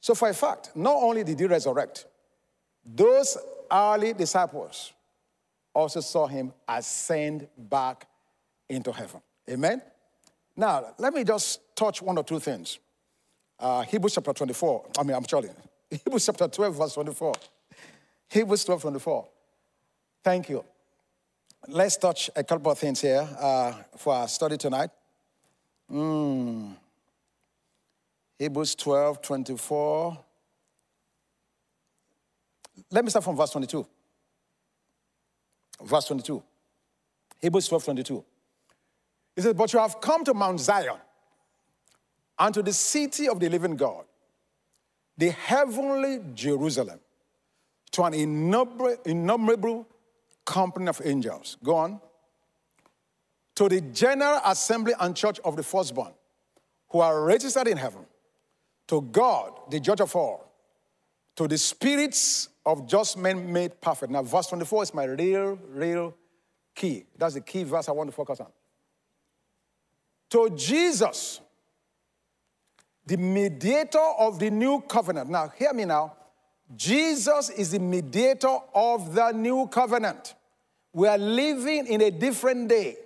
So, 0.00 0.14
for 0.14 0.28
a 0.28 0.34
fact, 0.34 0.70
not 0.74 0.94
only 0.94 1.24
did 1.24 1.38
he 1.38 1.46
resurrect, 1.46 2.06
those 2.84 3.36
early 3.70 4.12
disciples 4.12 4.92
also 5.74 6.00
saw 6.00 6.26
him 6.26 6.52
ascend 6.68 7.48
back 7.56 8.08
into 8.68 8.92
heaven. 8.92 9.20
Amen? 9.48 9.82
Now, 10.56 10.94
let 10.98 11.12
me 11.12 11.22
just 11.22 11.60
touch 11.76 12.00
one 12.00 12.16
or 12.18 12.24
two 12.24 12.40
things. 12.40 12.78
Uh, 13.58 13.82
Hebrews 13.82 14.14
chapter 14.14 14.32
24. 14.32 14.86
I 14.98 15.02
mean, 15.02 15.16
I'm 15.16 15.26
sorry. 15.26 15.48
Hebrews 15.90 16.26
chapter 16.26 16.48
12, 16.48 16.76
verse 16.76 16.94
24. 16.94 17.34
Hebrews 18.28 18.64
12, 18.64 18.82
24. 18.82 19.28
Thank 20.22 20.48
you. 20.48 20.64
Let's 21.68 21.96
touch 21.96 22.30
a 22.36 22.44
couple 22.44 22.70
of 22.70 22.78
things 22.78 23.00
here 23.00 23.26
uh, 23.38 23.72
for 23.96 24.14
our 24.14 24.28
study 24.28 24.56
tonight. 24.56 24.90
Mm. 25.90 26.74
Hebrews 28.38 28.74
12, 28.74 29.22
24. 29.22 30.18
Let 32.90 33.04
me 33.04 33.10
start 33.10 33.24
from 33.24 33.36
verse 33.36 33.50
22. 33.50 33.86
Verse 35.82 36.04
22. 36.06 36.42
Hebrews 37.40 37.68
12, 37.68 37.84
22. 37.84 38.24
He 39.34 39.42
says, 39.42 39.54
But 39.54 39.72
you 39.72 39.78
have 39.78 40.00
come 40.00 40.24
to 40.24 40.34
Mount 40.34 40.60
Zion 40.60 40.96
and 42.38 42.54
to 42.54 42.62
the 42.62 42.72
city 42.72 43.28
of 43.28 43.40
the 43.40 43.48
living 43.48 43.76
God, 43.76 44.04
the 45.16 45.30
heavenly 45.30 46.20
Jerusalem, 46.34 47.00
to 47.92 48.02
an 48.04 48.14
innumerable 48.14 49.86
company 50.44 50.88
of 50.88 51.00
angels. 51.04 51.56
Go 51.64 51.76
on. 51.76 52.00
To 53.54 53.68
the 53.70 53.80
general 53.80 54.40
assembly 54.44 54.92
and 55.00 55.16
church 55.16 55.40
of 55.44 55.56
the 55.56 55.62
firstborn, 55.62 56.12
who 56.90 57.00
are 57.00 57.24
registered 57.24 57.66
in 57.68 57.78
heaven, 57.78 58.04
to 58.88 59.00
God, 59.00 59.58
the 59.70 59.80
judge 59.80 60.02
of 60.02 60.14
all, 60.14 60.52
to 61.36 61.48
the 61.48 61.56
spirits 61.56 62.50
of 62.66 62.86
just 62.86 63.16
men 63.16 63.50
made 63.52 63.80
perfect. 63.80 64.12
Now, 64.12 64.22
verse 64.22 64.48
24 64.48 64.82
is 64.82 64.94
my 64.94 65.04
real, 65.04 65.58
real 65.70 66.14
key. 66.74 67.06
That's 67.16 67.34
the 67.34 67.40
key 67.40 67.62
verse 67.62 67.88
I 67.88 67.92
want 67.92 68.10
to 68.10 68.14
focus 68.14 68.40
on. 68.40 68.52
To 70.30 70.50
Jesus, 70.54 71.40
the 73.06 73.16
mediator 73.16 74.04
of 74.18 74.38
the 74.38 74.50
new 74.50 74.80
covenant. 74.80 75.30
Now, 75.30 75.48
hear 75.48 75.72
me 75.72 75.84
now. 75.84 76.14
Jesus 76.74 77.50
is 77.50 77.70
the 77.70 77.78
mediator 77.78 78.58
of 78.74 79.14
the 79.14 79.30
new 79.30 79.68
covenant. 79.68 80.34
We 80.92 81.06
are 81.06 81.18
living 81.18 81.86
in 81.86 82.00
a 82.00 82.10
different 82.10 82.68
day. 82.68 82.96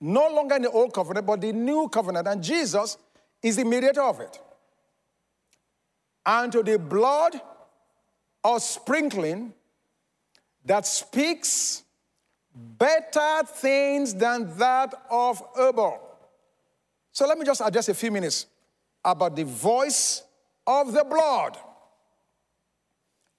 No 0.00 0.28
longer 0.28 0.56
in 0.56 0.62
the 0.62 0.70
old 0.70 0.92
covenant, 0.92 1.26
but 1.26 1.40
the 1.40 1.52
new 1.52 1.88
covenant. 1.88 2.28
And 2.28 2.42
Jesus 2.42 2.98
is 3.42 3.56
the 3.56 3.64
mediator 3.64 4.02
of 4.02 4.20
it. 4.20 4.38
And 6.26 6.52
to 6.52 6.62
the 6.62 6.78
blood 6.78 7.40
of 8.44 8.62
sprinkling 8.62 9.54
that 10.64 10.86
speaks 10.86 11.82
better 12.54 13.46
things 13.46 14.14
than 14.14 14.56
that 14.58 14.94
of 15.10 15.42
Abel. 15.58 15.98
So 17.12 17.26
let 17.26 17.38
me 17.38 17.46
just 17.46 17.62
address 17.64 17.88
a 17.88 17.94
few 17.94 18.10
minutes 18.10 18.46
about 19.12 19.36
the 19.36 19.44
voice 19.44 20.22
of 20.66 20.92
the 20.92 21.04
blood. 21.04 21.56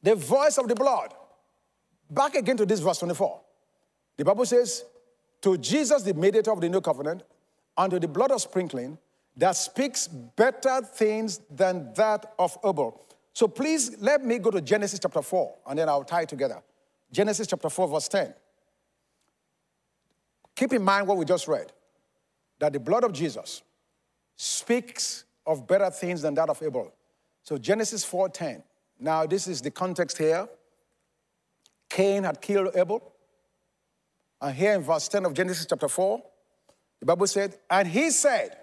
The 0.01 0.15
voice 0.15 0.57
of 0.57 0.67
the 0.67 0.75
blood. 0.75 1.13
Back 2.09 2.35
again 2.35 2.57
to 2.57 2.65
this 2.65 2.79
verse 2.79 2.99
24. 2.99 3.39
The 4.17 4.25
Bible 4.25 4.45
says, 4.45 4.83
To 5.41 5.57
Jesus, 5.57 6.03
the 6.03 6.13
mediator 6.13 6.51
of 6.51 6.61
the 6.61 6.69
new 6.69 6.81
covenant, 6.81 7.23
unto 7.77 7.99
the 7.99 8.07
blood 8.07 8.31
of 8.31 8.41
sprinkling, 8.41 8.97
that 9.37 9.55
speaks 9.55 10.07
better 10.07 10.81
things 10.81 11.39
than 11.49 11.93
that 11.93 12.33
of 12.37 12.57
Abel. 12.65 13.05
So 13.33 13.47
please 13.47 13.95
let 13.99 14.25
me 14.25 14.39
go 14.39 14.51
to 14.51 14.59
Genesis 14.59 14.99
chapter 14.99 15.21
4, 15.21 15.55
and 15.67 15.79
then 15.79 15.87
I'll 15.87 16.03
tie 16.03 16.23
it 16.23 16.29
together. 16.29 16.61
Genesis 17.11 17.47
chapter 17.47 17.69
4, 17.69 17.87
verse 17.87 18.07
10. 18.07 18.33
Keep 20.55 20.73
in 20.73 20.83
mind 20.83 21.07
what 21.07 21.17
we 21.17 21.25
just 21.25 21.47
read 21.47 21.71
that 22.59 22.73
the 22.73 22.79
blood 22.79 23.05
of 23.05 23.13
Jesus 23.13 23.61
speaks 24.35 25.23
of 25.49 25.67
better 25.67 25.89
things 25.89 26.21
than 26.21 26.35
that 26.35 26.47
of 26.47 26.61
Abel. 26.61 26.93
So 27.41 27.57
Genesis 27.57 28.05
4:10. 28.05 28.63
Now 28.99 29.25
this 29.25 29.47
is 29.47 29.61
the 29.61 29.71
context 29.71 30.17
here. 30.17 30.47
Cain 31.89 32.23
had 32.23 32.39
killed 32.39 32.75
Abel. 32.75 33.01
And 34.39 34.55
here 34.55 34.73
in 34.73 34.81
verse 34.83 35.07
10 35.07 35.25
of 35.25 35.33
Genesis 35.33 35.65
chapter 35.67 35.89
4, 35.89 36.21
the 36.99 37.05
Bible 37.05 37.27
said, 37.27 37.57
And 37.69 37.87
he 37.87 38.11
said, 38.11 38.55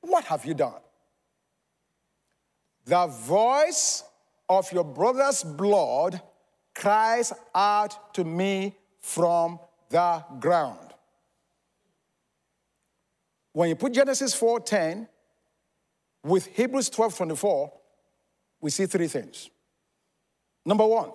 What 0.00 0.24
have 0.24 0.44
you 0.44 0.54
done? 0.54 0.82
The 2.84 3.06
voice 3.06 4.02
of 4.48 4.70
your 4.72 4.84
brother's 4.84 5.44
blood 5.44 6.20
cries 6.74 7.32
out 7.54 8.12
to 8.14 8.24
me 8.24 8.76
from 9.00 9.60
the 9.88 10.24
ground. 10.40 10.92
When 13.52 13.68
you 13.68 13.76
put 13.76 13.92
Genesis 13.92 14.34
4:10 14.34 15.08
with 16.24 16.46
Hebrews 16.46 16.88
12 16.88 17.16
24, 17.16 17.72
we 18.60 18.70
see 18.70 18.86
three 18.86 19.08
things. 19.08 19.50
Number 20.64 20.86
one, 20.86 21.10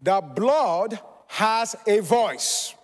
the 0.00 0.20
blood 0.20 0.98
has 1.28 1.76
a 1.86 2.00
voice. 2.00 2.74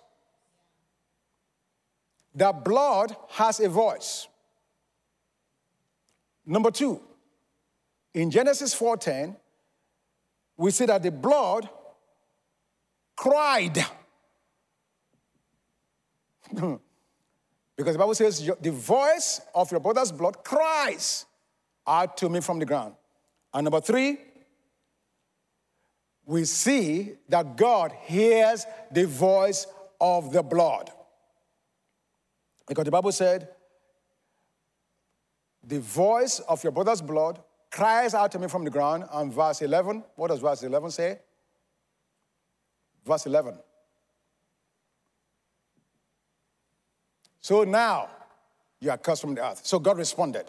The 2.35 2.51
blood 2.51 3.15
has 3.29 3.59
a 3.59 3.69
voice. 3.69 4.27
Number 6.45 6.71
two, 6.71 7.01
in 8.13 8.29
Genesis 8.29 8.73
4:10, 8.75 9.35
we 10.57 10.71
see 10.71 10.85
that 10.85 11.01
the 11.01 11.11
blood 11.11 11.69
cried. 13.15 13.83
Hmm. 16.55 16.75
Because 17.75 17.93
the 17.93 17.99
Bible 17.99 18.15
says, 18.15 18.51
the 18.61 18.71
voice 18.71 19.41
of 19.55 19.71
your 19.71 19.79
brother's 19.79 20.11
blood 20.11 20.43
cries 20.43 21.25
out 21.87 22.17
to 22.17 22.29
me 22.29 22.39
from 22.39 22.59
the 22.59 22.65
ground. 22.65 22.95
And 23.53 23.65
number 23.65 23.81
three, 23.81 24.17
we 26.25 26.45
see 26.45 27.13
that 27.29 27.57
God 27.57 27.91
hears 28.03 28.65
the 28.91 29.05
voice 29.05 29.67
of 29.99 30.31
the 30.31 30.43
blood. 30.43 30.91
Because 32.67 32.85
the 32.85 32.91
Bible 32.91 33.11
said, 33.11 33.49
the 35.65 35.79
voice 35.79 36.39
of 36.39 36.63
your 36.63 36.71
brother's 36.71 37.01
blood 37.01 37.41
cries 37.71 38.13
out 38.13 38.31
to 38.33 38.39
me 38.39 38.47
from 38.47 38.63
the 38.63 38.69
ground. 38.69 39.05
And 39.11 39.33
verse 39.33 39.61
11, 39.61 40.03
what 40.15 40.27
does 40.27 40.39
verse 40.39 40.63
11 40.63 40.91
say? 40.91 41.19
Verse 43.05 43.25
11. 43.25 43.57
So 47.43 47.65
now 47.65 48.09
you 48.79 48.89
are 48.89 48.97
cursed 48.97 49.21
from 49.21 49.35
the 49.35 49.45
earth. 49.45 49.65
So 49.65 49.77
God 49.77 49.97
responded. 49.97 50.45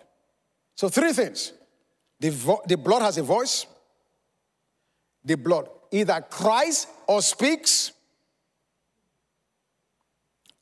So, 0.76 0.88
three 0.88 1.12
things 1.12 1.52
the, 2.20 2.30
vo- 2.30 2.62
the 2.66 2.76
blood 2.76 3.02
has 3.02 3.18
a 3.18 3.22
voice, 3.22 3.66
the 5.24 5.36
blood 5.36 5.68
either 5.90 6.24
cries 6.30 6.86
or 7.06 7.20
speaks. 7.20 7.92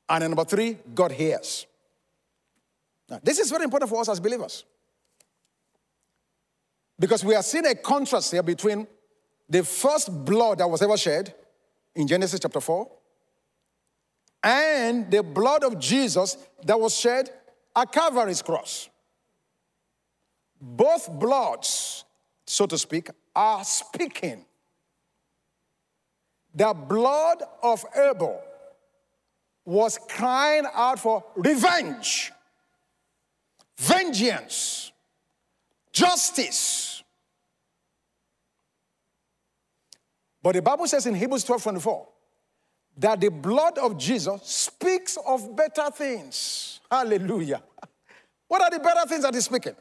And 0.09 0.25
number 0.25 0.45
three, 0.45 0.79
God 0.95 1.12
hears. 1.12 1.66
Now, 3.09 3.21
this 3.23 3.38
is 3.38 3.51
very 3.51 3.64
important 3.64 3.90
for 3.90 4.01
us 4.01 4.09
as 4.09 4.18
believers. 4.18 4.64
Because 6.99 7.25
we 7.25 7.35
are 7.35 7.42
seeing 7.42 7.66
a 7.66 7.75
contrast 7.75 8.33
here 8.33 8.42
between 8.42 8.87
the 9.49 9.64
first 9.64 10.25
blood 10.25 10.59
that 10.59 10.68
was 10.68 10.83
ever 10.83 10.97
shed 10.97 11.35
in 11.95 12.07
Genesis 12.07 12.40
chapter 12.40 12.61
4 12.61 12.90
and 14.42 15.11
the 15.11 15.22
blood 15.22 15.64
of 15.64 15.78
Jesus 15.78 16.37
that 16.64 16.78
was 16.78 16.94
shed 16.98 17.31
at 17.74 17.92
Calvary's 17.92 18.42
cross. 18.42 18.88
Both 20.61 21.11
bloods, 21.11 22.05
so 22.46 22.66
to 22.66 22.78
speak, 22.78 23.11
are 23.35 23.64
speaking 23.64 24.44
the 26.55 26.74
blood 26.74 27.42
of 27.62 27.85
Abel 27.96 28.40
was 29.64 29.98
crying 30.09 30.64
out 30.74 30.98
for 30.98 31.24
revenge, 31.37 32.33
vengeance, 33.78 34.92
justice. 35.92 37.02
But 40.42 40.57
the 40.57 40.62
Bible 40.62 40.87
says 40.88 41.07
in 41.07 41.14
Hebrews 41.14 41.44
12 41.44 41.62
24 41.62 42.09
that 42.96 43.20
the 43.20 43.31
blood 43.31 43.78
of 43.78 43.96
Jesus 43.98 44.42
speaks 44.44 45.16
of 45.26 45.57
better 45.57 45.90
things. 45.90 46.81
Hallelujah. 46.90 47.62
What 48.48 48.61
are 48.61 48.70
the 48.70 48.81
better 48.85 49.09
things 49.09 49.22
that 49.22 49.33
he's 49.33 49.46
speaking? 49.46 49.74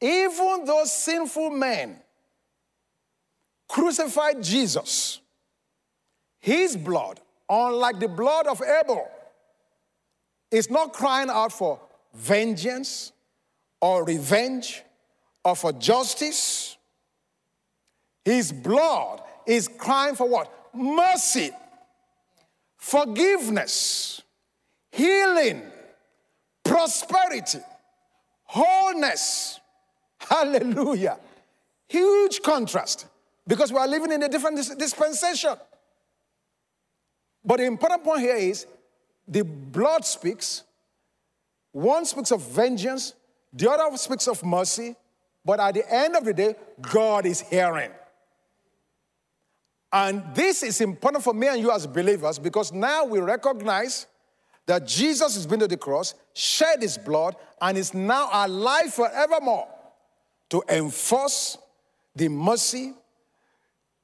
Even 0.00 0.64
those 0.64 0.92
sinful 0.92 1.50
men 1.50 1.96
crucified 3.66 4.40
Jesus 4.40 5.20
his 6.40 6.76
blood, 6.76 7.20
unlike 7.48 7.98
the 7.98 8.08
blood 8.08 8.46
of 8.46 8.62
Abel, 8.62 9.08
is 10.50 10.70
not 10.70 10.92
crying 10.92 11.28
out 11.28 11.52
for 11.52 11.80
vengeance 12.14 13.12
or 13.80 14.04
revenge 14.04 14.82
or 15.44 15.54
for 15.56 15.72
justice. 15.72 16.76
His 18.24 18.52
blood 18.52 19.22
is 19.46 19.68
crying 19.68 20.14
for 20.14 20.28
what? 20.28 20.52
Mercy, 20.74 21.50
forgiveness, 22.78 24.22
healing, 24.90 25.62
prosperity, 26.64 27.58
wholeness. 28.44 29.60
Hallelujah. 30.18 31.18
Huge 31.88 32.40
contrast 32.42 33.06
because 33.46 33.72
we 33.72 33.78
are 33.78 33.88
living 33.88 34.12
in 34.12 34.22
a 34.22 34.28
different 34.28 34.56
dispensation. 34.78 35.54
But 37.44 37.58
the 37.58 37.66
important 37.66 38.04
point 38.04 38.20
here 38.20 38.36
is 38.36 38.66
the 39.26 39.42
blood 39.42 40.04
speaks. 40.04 40.64
One 41.72 42.04
speaks 42.04 42.30
of 42.30 42.42
vengeance, 42.42 43.14
the 43.52 43.70
other 43.70 43.96
speaks 43.96 44.26
of 44.26 44.42
mercy, 44.44 44.96
but 45.44 45.60
at 45.60 45.74
the 45.74 45.94
end 45.94 46.16
of 46.16 46.24
the 46.24 46.34
day, 46.34 46.56
God 46.80 47.26
is 47.26 47.40
hearing. 47.40 47.90
And 49.92 50.22
this 50.34 50.62
is 50.62 50.80
important 50.80 51.24
for 51.24 51.32
me 51.32 51.48
and 51.48 51.60
you 51.60 51.70
as 51.70 51.86
believers 51.86 52.38
because 52.38 52.72
now 52.72 53.04
we 53.04 53.20
recognize 53.20 54.06
that 54.66 54.86
Jesus 54.86 55.34
has 55.34 55.46
been 55.46 55.60
to 55.60 55.66
the 55.66 55.78
cross, 55.78 56.14
shed 56.34 56.82
his 56.82 56.98
blood, 56.98 57.36
and 57.60 57.78
is 57.78 57.94
now 57.94 58.28
alive 58.32 58.92
forevermore 58.92 59.66
to 60.50 60.62
enforce 60.68 61.56
the 62.14 62.28
mercy, 62.28 62.92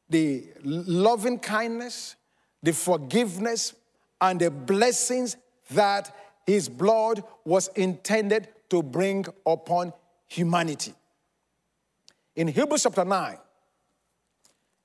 the 0.08 0.46
loving 0.62 1.38
kindness, 1.38 2.16
the 2.62 2.72
forgiveness 2.72 3.74
and 4.20 4.40
the 4.40 4.50
blessings 4.50 5.36
that 5.70 6.14
his 6.46 6.68
blood 6.68 7.22
was 7.44 7.68
intended 7.76 8.48
to 8.70 8.82
bring 8.82 9.26
upon 9.46 9.92
humanity. 10.26 10.94
In 12.36 12.48
Hebrews 12.48 12.84
chapter 12.84 13.04
9, 13.04 13.36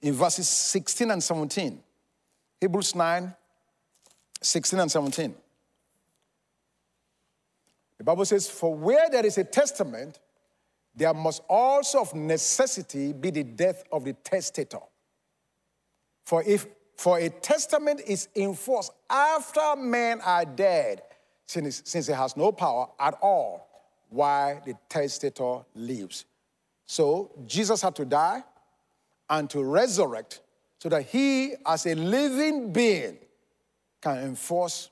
in 0.02 0.14
verses 0.14 0.48
16 0.48 1.12
and 1.12 1.24
17, 1.24 1.82
Hebrews 2.62 2.96
9, 2.96 3.34
16 4.42 4.80
and 4.80 4.92
17. 4.92 5.36
The 7.98 8.04
Bible 8.04 8.26
says, 8.26 8.50
For 8.50 8.74
where 8.74 9.10
there 9.10 9.26
is 9.26 9.38
a 9.38 9.44
testament, 9.44 10.20
there 10.96 11.14
must 11.14 11.42
also 11.50 12.02
of 12.02 12.16
necessity 12.16 13.14
be 13.14 13.30
the 13.30 13.44
death 13.44 13.84
of 13.92 14.06
the 14.06 14.14
testator. 14.14 14.80
For 16.26 16.44
if 16.44 16.66
for 16.96 17.18
a 17.18 17.30
testament 17.30 18.02
is 18.06 18.28
enforced 18.36 18.92
after 19.10 19.78
men 19.78 20.20
are 20.20 20.44
dead, 20.44 21.02
since, 21.46 21.82
since 21.86 22.10
it 22.10 22.16
has 22.16 22.36
no 22.36 22.52
power 22.52 22.88
at 23.00 23.16
all 23.22 23.70
while 24.10 24.62
the 24.66 24.74
testator 24.90 25.62
lives. 25.76 26.26
So 26.86 27.32
Jesus 27.48 27.82
had 27.82 27.96
to 27.96 28.06
die 28.06 28.44
and 29.30 29.50
to 29.50 29.64
resurrect 29.64 30.42
so 30.80 30.90
that 30.90 31.04
he, 31.04 31.56
as 31.66 31.86
a 31.86 31.96
living 31.96 32.72
being, 32.72 33.18
can 34.02 34.18
enforce 34.20 34.90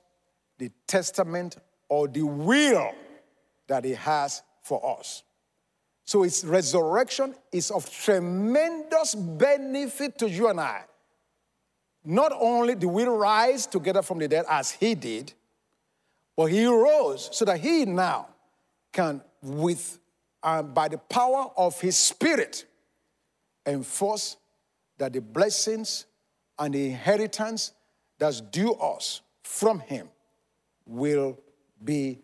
the 0.58 0.70
testament 0.86 1.58
or 1.90 2.08
the 2.08 2.24
will 2.24 2.92
that 3.68 3.86
he 3.86 3.94
has 3.94 4.42
for 4.64 5.00
us. 5.00 5.24
So 6.04 6.24
his 6.24 6.46
resurrection 6.46 7.36
is 7.52 7.72
of 7.72 7.90
tremendous 7.90 9.16
benefit 9.16 10.18
to 10.20 10.30
you 10.30 10.50
and 10.50 10.60
I 10.60 10.84
not 12.08 12.32
only 12.40 12.74
did 12.74 12.88
we 12.88 13.04
rise 13.04 13.68
together 13.68 14.02
from 14.02 14.20
the 14.20 14.30
dead 14.30 14.46
as 14.50 14.72
he 14.72 14.96
did, 14.96 15.34
but 16.38 16.46
he 16.46 16.66
rose 16.66 17.30
so 17.34 17.44
that 17.44 17.60
he 17.60 17.84
now 17.84 18.30
can, 18.94 19.22
with 19.42 20.00
uh, 20.42 20.64
by 20.64 20.88
the 20.88 20.98
power 20.98 21.52
of 21.58 21.80
his 21.82 21.98
spirit, 21.98 22.66
enforce 23.68 24.38
that 24.98 25.14
the 25.14 25.22
blessings 25.22 26.06
and 26.58 26.74
the 26.74 26.88
inheritance 26.88 27.74
that's 28.18 28.42
due 28.42 28.74
us 28.74 29.22
from 29.44 29.80
him 29.80 30.10
will 30.86 31.38
be 31.84 32.20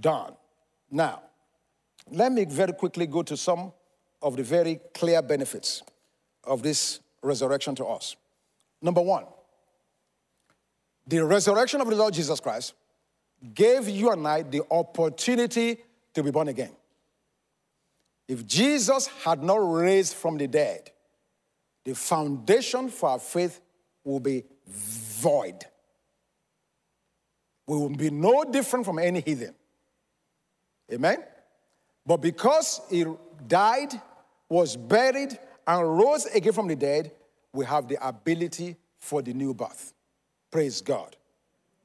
done. 0.00 0.34
Now, 0.90 1.22
let 2.10 2.32
me 2.32 2.44
very 2.44 2.72
quickly 2.72 3.06
go 3.06 3.22
to 3.22 3.36
some 3.36 3.72
of 4.22 4.36
the 4.36 4.42
very 4.42 4.80
clear 4.94 5.22
benefits 5.22 5.82
of 6.44 6.62
this 6.62 7.00
resurrection 7.22 7.74
to 7.76 7.84
us. 7.84 8.16
Number 8.80 9.00
one, 9.00 9.24
the 11.06 11.24
resurrection 11.24 11.80
of 11.80 11.88
the 11.88 11.96
Lord 11.96 12.14
Jesus 12.14 12.40
Christ 12.40 12.74
gave 13.54 13.88
you 13.88 14.10
and 14.10 14.26
I 14.26 14.42
the 14.42 14.62
opportunity 14.70 15.78
to 16.14 16.22
be 16.22 16.30
born 16.30 16.48
again. 16.48 16.72
If 18.28 18.46
Jesus 18.46 19.06
had 19.24 19.42
not 19.42 19.56
raised 19.56 20.14
from 20.14 20.36
the 20.36 20.48
dead, 20.48 20.90
the 21.84 21.94
foundation 21.94 22.88
for 22.88 23.10
our 23.10 23.18
faith 23.18 23.60
will 24.04 24.20
be 24.20 24.44
void. 24.66 25.64
We 27.66 27.76
will 27.76 27.90
be 27.90 28.10
no 28.10 28.44
different 28.44 28.84
from 28.84 28.98
any 28.98 29.20
heathen. 29.20 29.54
Amen? 30.92 31.24
But 32.04 32.18
because 32.18 32.80
he 32.90 33.04
died, 33.46 34.00
was 34.48 34.76
buried, 34.76 35.38
and 35.66 35.98
rose 35.98 36.26
again 36.26 36.52
from 36.52 36.68
the 36.68 36.76
dead, 36.76 37.10
we 37.52 37.64
have 37.64 37.88
the 37.88 38.06
ability 38.06 38.76
for 38.98 39.22
the 39.22 39.32
new 39.32 39.52
birth. 39.52 39.94
Praise 40.50 40.80
God. 40.80 41.16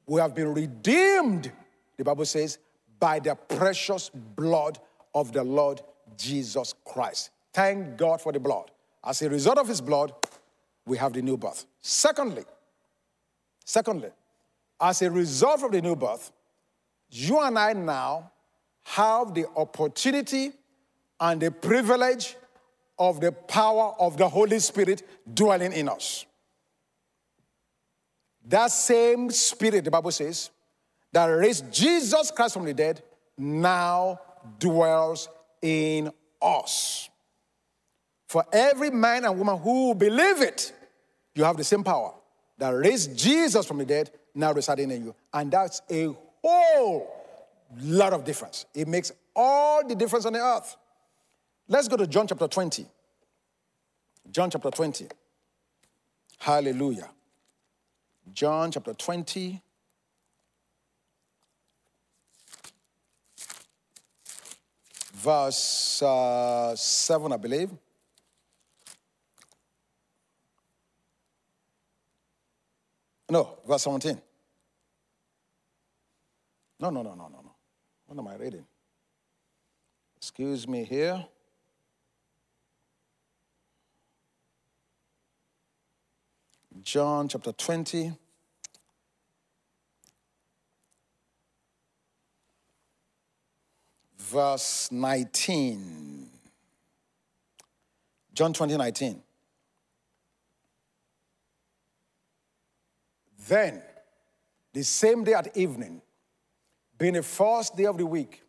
We 0.06 0.20
have 0.20 0.34
been 0.34 0.54
redeemed, 0.54 1.50
the 1.96 2.04
Bible 2.04 2.24
says, 2.24 2.58
by 2.98 3.18
the 3.18 3.34
precious 3.34 4.08
blood 4.08 4.78
of 5.14 5.32
the 5.32 5.42
Lord 5.42 5.82
Jesus 6.16 6.74
Christ. 6.84 7.30
Thank 7.52 7.96
God 7.96 8.20
for 8.20 8.32
the 8.32 8.40
blood. 8.40 8.70
As 9.04 9.22
a 9.22 9.28
result 9.28 9.58
of 9.58 9.68
his 9.68 9.80
blood, 9.80 10.12
we 10.86 10.96
have 10.96 11.12
the 11.12 11.22
new 11.22 11.36
birth. 11.36 11.66
Secondly, 11.80 12.44
secondly, 13.64 14.10
as 14.80 15.02
a 15.02 15.10
result 15.10 15.62
of 15.62 15.72
the 15.72 15.80
new 15.80 15.96
birth, 15.96 16.32
you 17.10 17.40
and 17.40 17.58
I 17.58 17.72
now 17.72 18.32
have 18.84 19.34
the 19.34 19.46
opportunity 19.56 20.52
and 21.20 21.40
the 21.40 21.50
privilege 21.50 22.36
of 22.98 23.20
the 23.20 23.32
power 23.32 23.94
of 23.98 24.16
the 24.16 24.28
Holy 24.28 24.58
Spirit 24.58 25.02
dwelling 25.32 25.72
in 25.72 25.88
us. 25.88 26.26
That 28.44 28.70
same 28.70 29.30
spirit, 29.30 29.84
the 29.84 29.90
Bible 29.90 30.10
says, 30.10 30.50
that 31.12 31.26
raised 31.26 31.72
Jesus 31.72 32.30
Christ 32.30 32.54
from 32.54 32.64
the 32.64 32.74
dead 32.74 33.02
now 33.38 34.18
dwells 34.58 35.28
in 35.62 36.12
us. 36.42 37.08
For 38.28 38.44
every 38.52 38.90
man 38.90 39.24
and 39.24 39.38
woman 39.38 39.58
who 39.58 39.94
believe 39.94 40.40
it, 40.42 40.72
you 41.34 41.44
have 41.44 41.56
the 41.56 41.64
same 41.64 41.84
power 41.84 42.12
that 42.58 42.70
raised 42.70 43.16
Jesus 43.16 43.66
from 43.66 43.78
the 43.78 43.84
dead 43.84 44.10
now 44.34 44.52
residing 44.52 44.90
in 44.90 45.04
you. 45.04 45.14
And 45.32 45.50
that's 45.50 45.80
a 45.90 46.14
whole 46.42 47.14
lot 47.80 48.12
of 48.12 48.24
difference. 48.24 48.66
It 48.74 48.88
makes 48.88 49.12
all 49.34 49.86
the 49.86 49.94
difference 49.94 50.26
on 50.26 50.32
the 50.32 50.40
earth. 50.40 50.76
Let's 51.68 51.88
go 51.88 51.96
to 51.96 52.06
John 52.06 52.26
chapter 52.26 52.48
20. 52.48 52.86
John 54.30 54.50
chapter 54.50 54.70
20. 54.70 55.06
Hallelujah. 56.38 57.10
John 58.32 58.70
chapter 58.72 58.94
20. 58.94 59.62
Verse 65.22 66.02
uh, 66.02 66.74
7, 66.74 67.32
I 67.32 67.36
believe. 67.36 67.70
No, 73.30 73.58
verse 73.64 73.82
17. 73.82 74.20
No, 76.80 76.90
no, 76.90 77.02
no, 77.02 77.14
no, 77.14 77.28
no, 77.28 77.40
no. 77.40 77.54
What 78.06 78.18
am 78.18 78.26
I 78.26 78.34
reading? 78.34 78.66
Excuse 80.16 80.66
me 80.66 80.82
here. 80.82 81.24
John 86.82 87.28
chapter 87.28 87.52
20. 87.52 88.12
Verse 94.30 94.90
19. 94.92 96.28
John 98.32 98.52
20, 98.52 98.76
19. 98.76 99.22
Then, 103.48 103.82
the 104.72 104.84
same 104.84 105.24
day 105.24 105.34
at 105.34 105.54
evening, 105.56 106.00
being 106.96 107.14
the 107.14 107.22
first 107.22 107.76
day 107.76 107.84
of 107.86 107.98
the 107.98 108.06
week, 108.06 108.42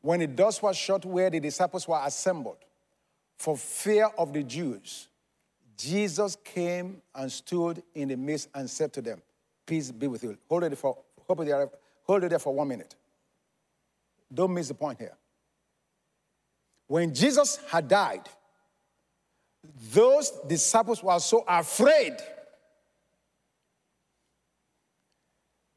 when 0.00 0.20
the 0.20 0.26
dust 0.26 0.62
was 0.62 0.76
shut 0.76 1.04
where 1.04 1.30
the 1.30 1.38
disciples 1.38 1.86
were 1.86 2.00
assembled, 2.04 2.56
for 3.36 3.56
fear 3.56 4.08
of 4.18 4.32
the 4.32 4.42
Jews, 4.42 5.08
Jesus 5.76 6.36
came 6.42 7.02
and 7.14 7.30
stood 7.30 7.82
in 7.94 8.08
the 8.08 8.16
midst 8.16 8.48
and 8.54 8.68
said 8.68 8.92
to 8.94 9.02
them, 9.02 9.20
Peace 9.66 9.90
be 9.90 10.06
with 10.06 10.24
you. 10.24 10.36
Hold 10.48 10.64
it 10.64 10.78
for, 10.78 10.96
hold 11.26 11.40
it 11.42 11.44
there, 11.44 11.68
hold 12.04 12.24
it 12.24 12.30
there 12.30 12.38
for 12.38 12.54
one 12.54 12.68
minute. 12.68 12.94
Don't 14.32 14.52
miss 14.52 14.68
the 14.68 14.74
point 14.74 14.98
here. 14.98 15.16
When 16.86 17.14
Jesus 17.14 17.58
had 17.68 17.88
died, 17.88 18.28
those 19.92 20.30
disciples 20.46 21.02
were 21.02 21.18
so 21.18 21.44
afraid. 21.46 22.14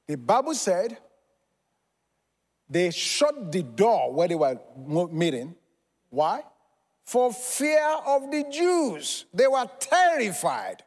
The 0.07 0.17
Bible 0.17 0.53
said 0.53 0.97
they 2.69 2.91
shut 2.91 3.51
the 3.51 3.63
door 3.63 4.13
where 4.13 4.27
they 4.27 4.35
were 4.35 4.59
meeting. 5.11 5.55
Why? 6.09 6.43
for 7.07 7.31
fear 7.31 7.87
of 8.05 8.29
the 8.29 8.43
Jews. 8.51 9.25
They 9.33 9.47
were 9.47 9.65
terrified. 9.79 10.83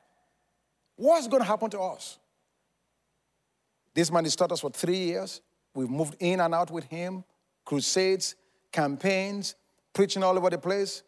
What's 0.95 1.27
going 1.27 1.41
to 1.41 1.49
happen 1.49 1.71
to 1.71 1.81
us? 1.81 2.19
This 3.95 4.13
man 4.13 4.25
has 4.25 4.37
taught 4.37 4.53
us 4.53 4.61
for 4.61 4.69
three 4.69 4.99
years. 4.99 5.41
We've 5.75 5.89
moved 5.89 6.17
in 6.21 6.41
and 6.41 6.55
out 6.55 6.71
with 6.71 6.85
him, 6.85 7.25
crusades, 7.71 8.35
campaigns, 8.73 9.55
preaching 9.93 10.25
all 10.25 10.37
over 10.37 10.51
the 10.51 10.59
place, 10.59 11.05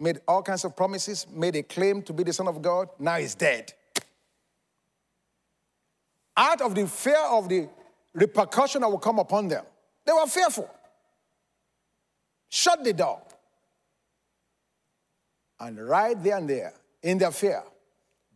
made 0.00 0.18
all 0.26 0.42
kinds 0.42 0.64
of 0.64 0.74
promises, 0.74 1.28
made 1.32 1.54
a 1.54 1.62
claim 1.62 2.02
to 2.02 2.12
be 2.12 2.24
the 2.24 2.32
Son 2.32 2.48
of 2.48 2.60
God. 2.60 2.88
Now 2.98 3.18
he's 3.18 3.36
dead. 3.36 3.72
Out 6.36 6.60
of 6.60 6.74
the 6.74 6.88
fear 6.88 7.24
of 7.30 7.48
the 7.48 7.68
repercussion 8.14 8.80
that 8.80 8.90
will 8.90 8.98
come 8.98 9.20
upon 9.20 9.46
them, 9.46 9.64
they 10.04 10.12
were 10.12 10.26
fearful. 10.26 10.68
Shut 12.48 12.82
the 12.82 12.94
door. 12.94 13.22
And 15.60 15.88
right 15.88 16.20
there 16.20 16.36
and 16.36 16.50
there, 16.50 16.72
in 17.00 17.18
their 17.18 17.30
fear, 17.30 17.62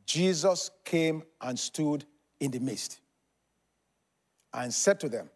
Jesus 0.05 0.71
came 0.85 1.25
and 1.41 1.59
stood 1.59 2.05
in 2.39 2.53
the 2.53 2.61
midst 2.61 3.01
and 4.55 4.73
said 4.73 5.01
to 5.01 5.09
them, 5.09 5.29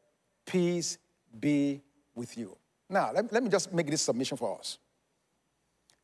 Peace 0.47 0.97
be 1.41 1.83
with 2.21 2.37
you. 2.39 2.57
Now, 2.89 3.11
let, 3.13 3.33
let 3.33 3.43
me 3.43 3.49
just 3.49 3.73
make 3.73 3.87
this 3.89 4.03
submission 4.03 4.37
for 4.37 4.59
us. 4.59 4.79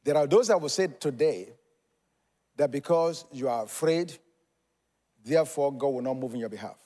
There 0.02 0.16
are 0.16 0.26
those 0.26 0.48
that 0.48 0.60
will 0.60 0.68
say 0.68 0.86
today 0.86 1.48
that 2.56 2.70
because 2.70 3.26
you 3.30 3.48
are 3.48 3.64
afraid, 3.64 4.16
therefore 5.24 5.72
God 5.72 5.88
will 5.88 6.02
not 6.02 6.14
move 6.14 6.34
in 6.34 6.40
your 6.40 6.48
behalf. 6.48 6.78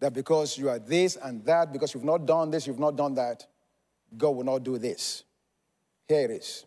That 0.00 0.12
because 0.12 0.58
you 0.58 0.68
are 0.68 0.78
this 0.78 1.16
and 1.16 1.44
that, 1.46 1.72
because 1.72 1.94
you've 1.94 2.04
not 2.04 2.26
done 2.26 2.50
this, 2.50 2.66
you've 2.66 2.78
not 2.78 2.96
done 2.96 3.14
that, 3.14 3.46
God 4.16 4.30
will 4.30 4.44
not 4.44 4.62
do 4.62 4.78
this. 4.78 5.24
Here 6.06 6.20
it 6.20 6.30
is. 6.30 6.64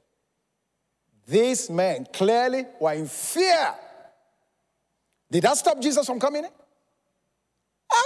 These 1.28 1.70
men 1.70 2.08
clearly 2.12 2.66
were 2.80 2.94
in 2.94 3.08
fear. 3.08 3.74
Did 5.30 5.44
that 5.44 5.58
stop 5.58 5.80
Jesus 5.80 6.06
from 6.06 6.20
coming 6.20 6.44
in? 6.44 6.52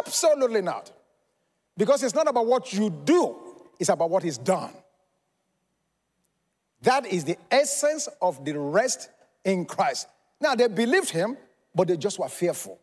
Absolutely 0.06 0.62
not. 0.62 0.92
Because 1.78 2.04
it's 2.04 2.16
not 2.16 2.28
about 2.28 2.46
what 2.46 2.72
you 2.74 2.90
do, 2.90 3.36
it's 3.80 3.90
about 3.90 4.10
what 4.10 4.24
is 4.24 4.38
done. 4.38 4.72
That 6.82 7.06
is 7.06 7.26
the 7.26 7.38
essence 7.50 8.08
of 8.22 8.46
the 8.46 8.58
rest 8.58 9.10
in 9.44 9.66
Christ. 9.66 10.08
Now, 10.40 10.56
they 10.56 10.68
believed 10.68 11.10
him, 11.10 11.38
but 11.74 11.88
they 11.88 11.98
just 11.98 12.20
were 12.20 12.30
fearful. 12.30 12.80